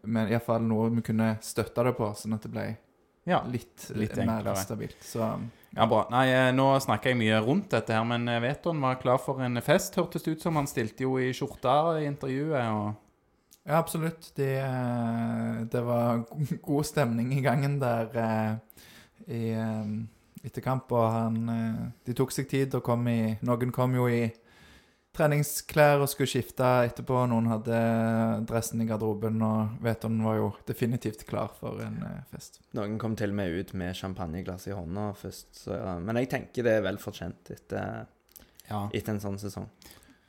[0.03, 2.67] med iallfall noe vi kunne støtte det på, sånn at det ble
[3.29, 3.43] ja.
[3.51, 5.01] litt, litt mer stabilt.
[5.05, 5.25] Så
[5.77, 6.07] Ja, bra.
[6.11, 9.43] Nei, eh, nå snakker jeg mye rundt dette her, men eh, Veton var klar for
[9.45, 10.57] en fest, hørtes det ut som.
[10.57, 12.97] Han stilte jo i skjorta i intervjuet, og
[13.69, 14.31] ja, absolutt.
[14.35, 16.25] De, eh, det var
[16.63, 18.55] god stemning i gangen der eh,
[19.29, 20.15] i etterkamp,
[20.49, 24.07] etter kamp, og han eh, De tok seg tid og kom i Noen kom jo
[24.09, 24.23] i
[25.19, 27.21] treningsklær og skulle skifte etterpå.
[27.31, 27.79] Noen hadde
[28.49, 32.61] dressen i garderoben, og Veton var jo definitivt klar for en eh, fest.
[32.79, 35.51] Noen kom til og med ut med champagneglass i hånda først.
[35.65, 35.79] Så.
[36.05, 38.07] Men jeg tenker det er vel fortjent etter,
[38.69, 38.85] ja.
[38.87, 39.69] etter en sånn sesong.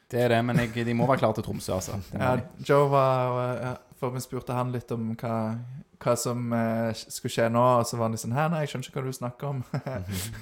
[0.09, 1.99] Det er det, men jeg, de må være klare til Tromsø, altså.
[2.17, 2.31] Ja.
[2.65, 5.35] Joe var For vi spurte han litt om hva,
[6.01, 8.71] hva som eh, skulle skje nå, og så var han litt sånn Hæ, nei, jeg
[8.71, 9.63] skjønner ikke hva du snakker om.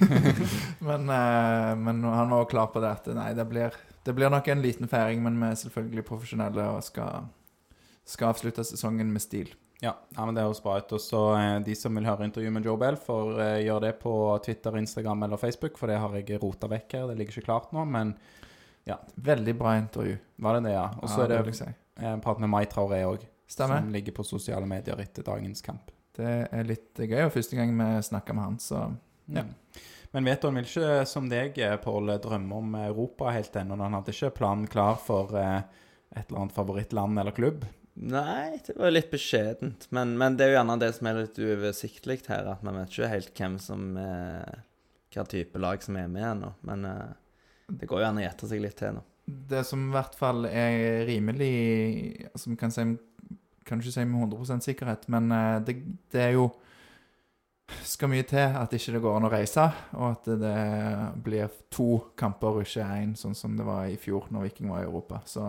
[0.89, 3.75] men, eh, men han var også klar på det at nei, det blir,
[4.07, 7.27] det blir nok en liten feiring, men vi er selvfølgelig profesjonelle og skal,
[8.07, 9.51] skal avslutte sesongen med stil.
[9.79, 10.93] Ja, ja, men det høres bra ut.
[10.95, 13.93] Og så eh, de som vil høre intervju med Joe Bell, får eh, gjøre det
[14.01, 14.13] på
[14.45, 17.09] Twitter, Instagram eller Facebook, for det har jeg rota vekk her.
[17.11, 18.15] Det ligger ikke klart nå, men
[19.15, 20.17] Veldig bra intervju.
[20.39, 20.85] var det det, ja.
[21.01, 21.73] Og så Ja, er det vil jeg si.
[22.05, 23.79] en prat med Mai Traoré òg, Stemmer.
[23.81, 25.91] som ligger på sosiale medier etter dagens kamp.
[26.17, 29.41] Det er litt gøy, og første gang vi snakker med han, så Ja.
[29.43, 29.53] Mm.
[30.13, 33.77] Men vet du, han vil ikke som deg, eh, Pål, drømme om Europa helt ennå.
[33.81, 35.61] Han hadde ikke planen klar for eh,
[36.15, 37.65] et eller annet favorittland eller klubb.
[37.99, 39.87] Nei, det var litt beskjedent.
[39.91, 42.89] Men, men det er jo gjerne det som er litt uoversiktlig her, at man vet
[42.93, 44.55] ikke helt hvem som eh,
[45.13, 46.53] Hva type lag som er med ennå.
[46.63, 47.13] Men eh,
[47.67, 49.03] det går jo an å gjette seg litt til nå.
[49.27, 51.51] Det som i hvert fall er rimelig
[52.29, 52.85] altså vi kan, si,
[53.67, 55.75] kan ikke si med 100% sikkerhet, men eh, det,
[56.13, 56.47] det er jo
[57.83, 59.65] skal mye til at ikke det går an å reise,
[59.97, 60.59] og at det
[61.23, 61.89] blir to
[62.19, 65.19] kamper og ikke én, sånn som det var i fjor når Viking var i Europa.
[65.27, 65.43] Så,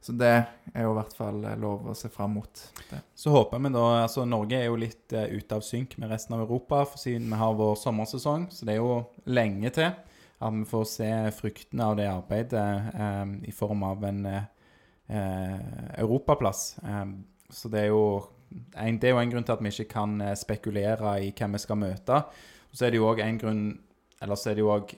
[0.00, 2.64] så det er jo i hvert fall lov å se fram mot.
[2.88, 3.02] Det.
[3.12, 6.38] Så håper vi da Altså, Norge er jo litt uh, ute av synk med resten
[6.38, 9.92] av Europa, for siden vi har vår sommersesong, så det er jo lenge til
[10.38, 14.44] at vi får se fruktene av det arbeidet eh, i form av en eh,
[15.96, 16.78] europaplass.
[16.84, 17.06] Eh,
[17.50, 17.94] så det er
[18.76, 21.56] en, det er jo en grunn til at vi ikke kan eh, spekulere i hvem
[21.56, 22.22] vi skal møte.
[22.72, 23.62] Så er det jo òg en grunn
[24.20, 24.92] Eller så er det jo òg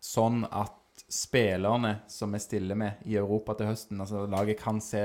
[0.00, 0.72] sånn at
[1.12, 5.02] spillerne som vi stiller med i Europa til høsten, altså laget kan se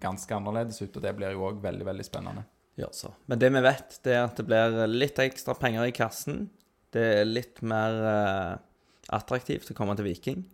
[0.00, 2.44] ganske annerledes ut, og det blir jo òg veldig, veldig spennende.
[2.76, 3.14] Ja, så.
[3.26, 6.42] Men det vi vet, det er at det blir litt ekstra penger i kassen.
[6.92, 8.52] Det er litt mer eh,
[9.16, 10.44] attraktivt å komme til Viking.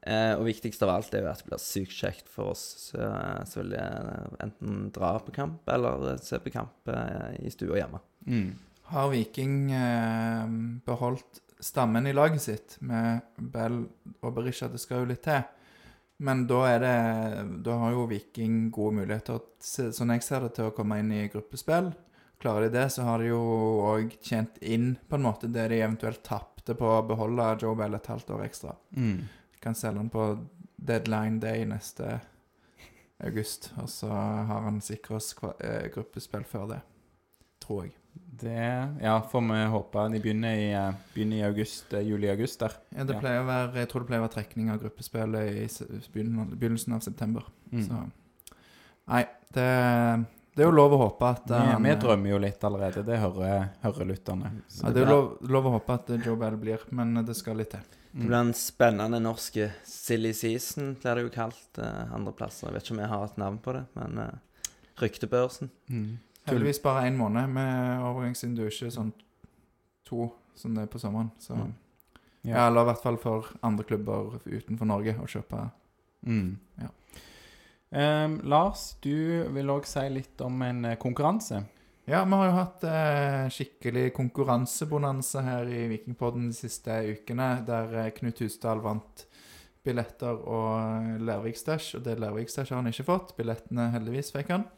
[0.00, 3.04] Eh, og viktigst av alt er jo at det blir sykt kjekt for oss så,
[3.44, 8.00] så vil jeg enten dra på kamp eller se på kamp eh, i stua hjemme.
[8.24, 8.50] Mm.
[8.94, 10.44] Har Viking eh,
[10.86, 13.82] beholdt stammen i laget sitt med Bell
[14.22, 14.70] og Berisha?
[14.72, 15.42] Det skal jo litt til.
[16.20, 16.96] Men da er det
[17.64, 21.28] Da har jo Viking gode muligheter, sånn jeg ser det, til å komme inn i
[21.32, 21.92] gruppespill.
[22.40, 23.40] Klarer de det, så har de jo
[23.84, 26.22] òg tjent inn på en måte det de eventuelt
[26.60, 28.74] tapte på å beholde Joe Bell et halvt år ekstra.
[28.96, 29.24] Mm.
[29.60, 30.26] Kan selge han på
[30.76, 32.20] deadline day neste
[33.24, 33.72] august.
[33.80, 36.80] Og så har han sikra oss eh, gruppespill før det.
[37.60, 37.96] Tror jeg.
[38.40, 38.60] Det
[39.02, 40.06] Ja, får vi håpe.
[40.12, 42.76] De begynner i, eh, begynner i august, eh, juli-august der.
[42.96, 45.66] Ja, det pleier å være, jeg tror det pleier å være trekning av gruppespillet i
[46.12, 47.46] begynnelsen av september.
[47.72, 47.84] Mm.
[47.86, 48.10] Så
[49.10, 49.24] Nei,
[49.56, 53.04] det, det er jo lov å håpe at Vi, han- vi drømmer jo litt allerede,
[53.06, 54.50] det hører, hører lytterne.
[54.82, 57.56] Ja, det er jo lov, lov å håpe at Joe Bell blir, men det skal
[57.56, 57.80] litt til.
[58.12, 62.66] Det blir en spennende norsk silly season, blir det jo kalt uh, andre plasser.
[62.66, 64.30] Jeg vet ikke om jeg har et navn på det, men uh,
[64.98, 65.70] ryktebørsen.
[65.88, 66.18] Mm.
[66.46, 69.12] Heldigvis bare én måned med overgang, siden du ikke sånn
[70.04, 71.30] to som det er på sommeren.
[71.38, 71.72] Så Mm.
[72.42, 72.50] ja.
[72.56, 72.66] Ja.
[72.66, 75.70] Eller i hvert fall for andre klubber utenfor Norge å kjøpe.
[76.26, 76.56] Mm.
[76.80, 76.88] Ja.
[77.90, 81.64] Ehm, Lars, du vil òg si litt om en eh, konkurranse.
[82.10, 87.96] Ja, vi har jo hatt eh, skikkelig konkurransebonanse her i Vikingpodden de siste ukene, der
[87.98, 89.24] eh, Knut Husdal vant
[89.86, 93.34] billetter og eh, Lærvik Stæsj, og det Lærvik Stæsj har han ikke fått.
[93.38, 94.68] Billettene heldigvis fikk han.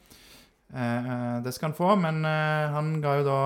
[0.73, 1.13] Eh,
[1.45, 3.39] det skal han få, men han ga jo da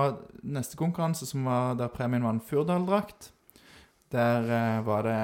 [0.48, 3.34] neste konkurranse, som var der premien var en Furdal-drakt.
[4.08, 5.16] Der var det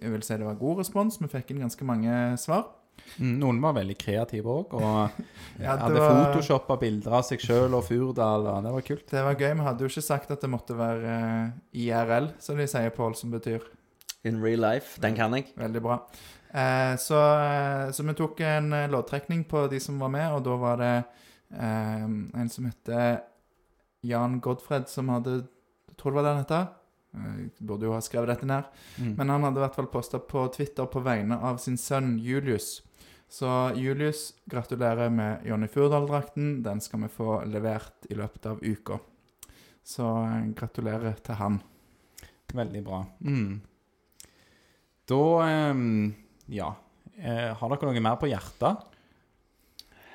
[0.00, 1.20] Jeg vil si det var god respons.
[1.20, 2.70] Vi fikk inn ganske mange svar.
[3.20, 5.20] Mm, noen var veldig kreative òg, og
[5.62, 9.06] Ja, hadde var- photoshoppa bilder av seg sjøl og Furdal, og det var kult.
[9.10, 9.52] Det var gøy.
[9.60, 11.50] Vi hadde jo ikke sagt at det måtte være eh,
[11.86, 13.64] IRL, som de sier, Pål, som betyr
[14.26, 15.00] In real life.
[15.00, 15.46] Den kan jeg.
[15.56, 16.00] Veldig bra.
[16.50, 20.42] Eh, så, eh, så vi tok en eh, loddtrekning på de som var med, og
[20.48, 20.94] da var det
[21.54, 22.06] eh,
[22.42, 23.20] en som heter
[24.06, 25.44] Jan Godfred, som hadde
[25.88, 26.74] Jeg tror det var det han het.
[27.16, 28.66] Jeg burde jo ha skrevet dette ned.
[29.00, 29.14] Mm.
[29.16, 32.82] Men han hadde i hvert fall posta på Twitter på vegne av sin sønn Julius.
[33.36, 36.62] Så Julius, gratulerer med Jonny Furdal-drakten.
[36.62, 38.96] Den skal vi få levert i løpet av uka.
[39.84, 41.58] Så eh, gratulerer til han.
[42.56, 43.02] Veldig bra.
[43.20, 43.58] Mm.
[45.12, 45.20] Da
[45.50, 46.14] ehm,
[46.48, 46.70] Ja.
[47.18, 48.88] Eh, har dere noe mer på hjertet?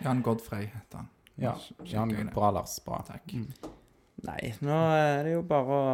[0.02, 1.14] Jan Godfrey heter han.
[1.36, 1.54] Ja.
[1.94, 2.80] Jan, bra, Lars.
[2.82, 3.04] Bra.
[3.06, 3.38] Takk.
[3.38, 3.52] Mm.
[4.32, 5.94] Nei, nå er det jo bare å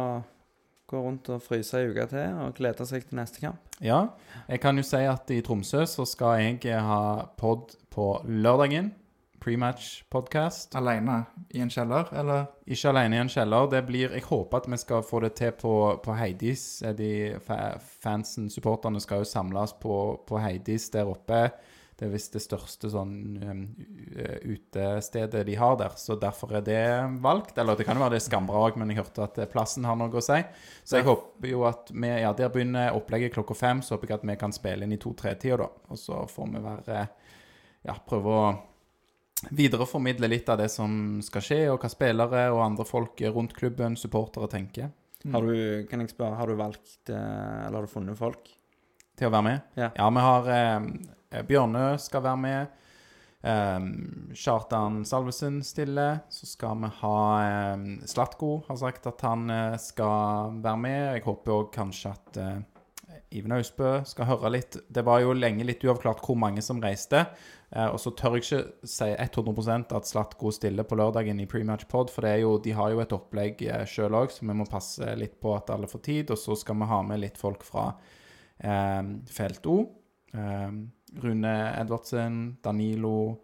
[0.88, 3.60] gå rundt og fryse ei uke til og glede seg til neste kamp.
[3.84, 4.06] Ja,
[4.48, 7.02] jeg kan jo si at i Tromsø så skal jeg ha
[7.38, 8.94] pod på lørdagen.
[9.38, 10.74] prematch-podkast.
[10.76, 11.22] Alene
[11.54, 12.48] i en kjeller, eller?
[12.66, 13.68] Ikke alene i en kjeller.
[13.70, 16.82] Det blir Jeg håper at vi skal få det til på, på Heidis.
[16.98, 17.38] De
[18.02, 21.50] fansen, supporterne, skal jo samles på, på Heidis der oppe.
[21.98, 23.62] Det er visst det største sånn um,
[24.46, 26.82] utestedet de har der, så derfor er det
[27.24, 27.56] valgt.
[27.58, 29.86] Eller det kan jo være det er Skambra òg, men jeg hørte at eh, plassen
[29.88, 30.38] har noe å si.
[30.86, 34.20] Så jeg håper jo at vi Ja, der begynner opplegget klokka fem, så håper jeg
[34.20, 35.68] at vi kan spille inn i to-tre-tida, da.
[35.90, 37.00] Og så får vi være
[37.88, 38.46] Ja, prøve å
[39.58, 43.98] videreformidle litt av det som skal skje, og hva spillere og andre folk rundt klubben,
[43.98, 44.90] supportere, tenker
[45.34, 48.54] Har du, kan jeg spørre, har du valgt eh, Eller har du funnet folk?
[49.18, 49.62] til å være med.
[49.74, 49.88] Ja.
[49.90, 50.84] vi har eh,
[51.28, 52.78] Bjørnø skal være med.
[53.38, 56.24] Um, Kjartan Salvesen stiller.
[56.28, 57.18] Så skal vi ha
[57.74, 60.98] um, Slatko har sagt at han uh, skal være med.
[61.18, 62.58] Jeg håper òg kanskje at uh,
[63.30, 64.80] Iven Austbø skal høre litt.
[64.88, 67.22] Det var jo lenge litt uavklart hvor mange som reiste.
[67.70, 71.86] Uh, og så tør jeg ikke si 100% at Slatko stiller på lørdagen i prematch
[71.86, 75.14] pod, for jo, de har jo et opplegg uh, sjøl òg, så vi må passe
[75.20, 76.34] litt på at alle får tid.
[76.34, 77.92] Og så skal vi ha med litt folk fra
[78.58, 79.80] eh, Felt O.
[80.34, 80.72] Eh,
[81.22, 83.38] Rune Edvardsen, Danilo.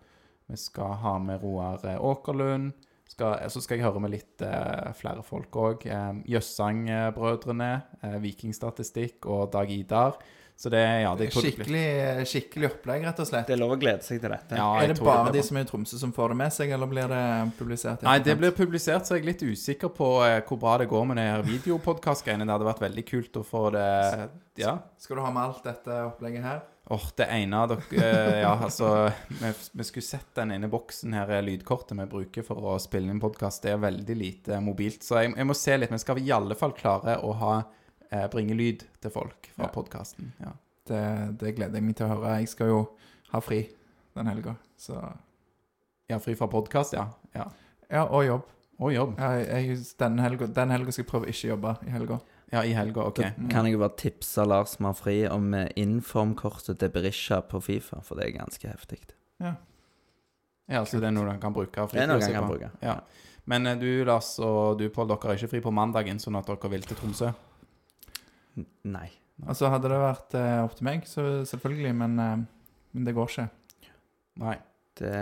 [0.50, 2.72] Vi skal ha med Roar eh, Åkerlund.
[3.08, 5.84] Skal, så skal jeg høre med litt eh, flere folk òg.
[5.86, 7.72] Eh, Jøssang-brødrene,
[8.02, 10.18] eh, Vikingstatistikk og Dag Idar.
[10.56, 13.48] Så det ja, det, er det Skikkelig, skikkelig opplegg, rett og slett.
[13.48, 14.58] Det er lov å glede seg til dette.
[14.58, 16.74] Ja, er det bare det de som er i Tromsø som får det med seg,
[16.76, 17.22] eller blir det
[17.58, 18.04] publisert?
[18.06, 21.08] Nei, det blir publisert, så jeg er litt usikker på eh, hvor bra det går
[21.10, 22.46] med de her videopodkast-greiene.
[22.46, 23.88] Det hadde vært veldig kult å få det
[24.62, 24.76] Ja.
[25.02, 26.62] Skal du ha med alt dette opplegget her?
[26.86, 28.88] Åh, det ene av dere eh, Ja, altså
[29.28, 33.08] vi, vi skulle sett den ene boksen her, eh, lydkortet vi bruker for å spille
[33.12, 33.62] inn podkast.
[33.64, 35.00] Det er veldig lite mobilt.
[35.06, 35.94] Så jeg, jeg må se litt.
[35.94, 37.54] Men skal vi i alle fall klare å ha
[38.10, 39.72] eh, bringe lyd til folk fra Ja.
[39.72, 40.34] podkasten?
[40.44, 40.52] Ja.
[40.84, 41.00] Det,
[41.40, 42.34] det gleder jeg meg til å høre.
[42.42, 42.80] Jeg skal jo
[43.32, 43.62] ha fri
[44.14, 44.98] den helga, så
[46.12, 47.06] ja, fri fra podkast, ja.
[47.34, 47.48] ja.
[47.88, 48.44] Ja, og jobb.
[48.84, 49.16] Og jobb.
[49.18, 52.20] Ja, jeg, den helga skal jeg prøve å ikke jobbe i helga.
[52.52, 53.08] Ja, i helga.
[53.08, 53.20] OK.
[53.22, 57.60] Da Kan jeg jo bare tipse Lars som har fri om informkortet til Berisha på
[57.64, 59.00] Fifa, for det er ganske heftig.
[59.40, 61.88] Ja, altså det er noe han kan bruke.
[61.92, 62.70] Det er noe han kan bruke.
[62.84, 63.00] Ja.
[63.50, 66.48] Men eh, du, Lars, og du, Pål, dere er ikke fri på mandagen, sånn at
[66.48, 67.30] dere vil til Tromsø?
[68.88, 69.08] Nei.
[69.44, 72.34] Altså, hadde det vært eh, opp til meg, så selvfølgelig, men, eh,
[72.94, 73.48] men det går ikke.
[74.44, 74.58] Nei.
[74.98, 75.14] Det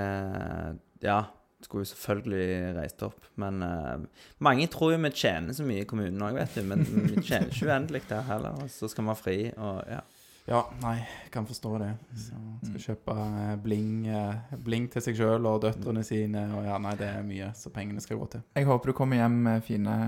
[1.02, 1.22] Ja,
[1.66, 5.88] skulle jo selvfølgelig reist opp, men uh, mange tror jo vi tjener så mye i
[5.88, 6.64] kommunen òg, vet du.
[6.68, 8.58] Men vi tjener ikke uendelig der heller.
[8.62, 10.02] Og så skal vi ha fri, og ja.
[10.44, 11.90] Ja, nei, kan forstå det.
[12.18, 16.48] Så skal kjøpe eh, bling, eh, bling til seg sjøl og døtrene sine.
[16.56, 18.42] Og ja, nei, det er mye så pengene skal gå til.
[18.58, 19.98] Jeg håper du kommer hjem med fine,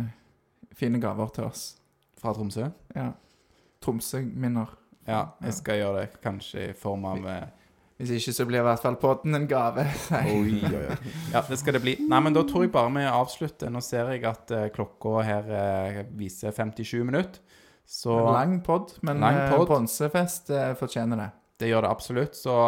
[0.75, 1.69] fine gaver til oss.
[2.19, 2.67] Fra Tromsø?
[2.97, 3.13] Ja.
[3.85, 4.75] Tromsø-minner.
[5.07, 6.19] Ja, jeg skal gjøre det.
[6.25, 7.29] Kanskje i form av
[8.05, 9.87] Hvis ikke, så blir i hvert fall podden en gave.
[10.29, 11.13] Oi, oi, oi.
[11.33, 11.95] Ja, det skal det bli.
[12.05, 13.73] Nei, men da tror jeg bare vi avslutter.
[13.73, 17.41] Nå ser jeg at uh, klokka her uh, viser 57 minutter.
[17.89, 21.31] Så En lang pod, men Lang eh, bronsefest uh, fortjener det.
[21.61, 22.37] det gjør det absolutt.
[22.37, 22.59] Så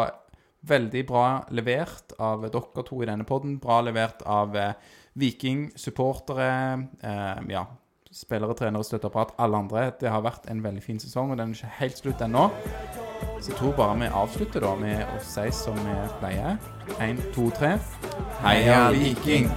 [0.67, 3.59] veldig bra levert av dere to i denne podden.
[3.61, 4.57] Bra levert av
[5.17, 6.49] Viking, supportere,
[7.49, 7.63] ja,
[8.13, 9.89] spillere, trenere, støtteapparat, alle andre.
[10.01, 12.49] Det har vært en veldig fin sesong, og den er ikke helt slutt ennå.
[13.39, 16.57] Så jeg tror bare vi avslutter da med å si som vi pleier.
[16.99, 17.75] Én, to, tre.
[18.43, 19.51] Heia Viking!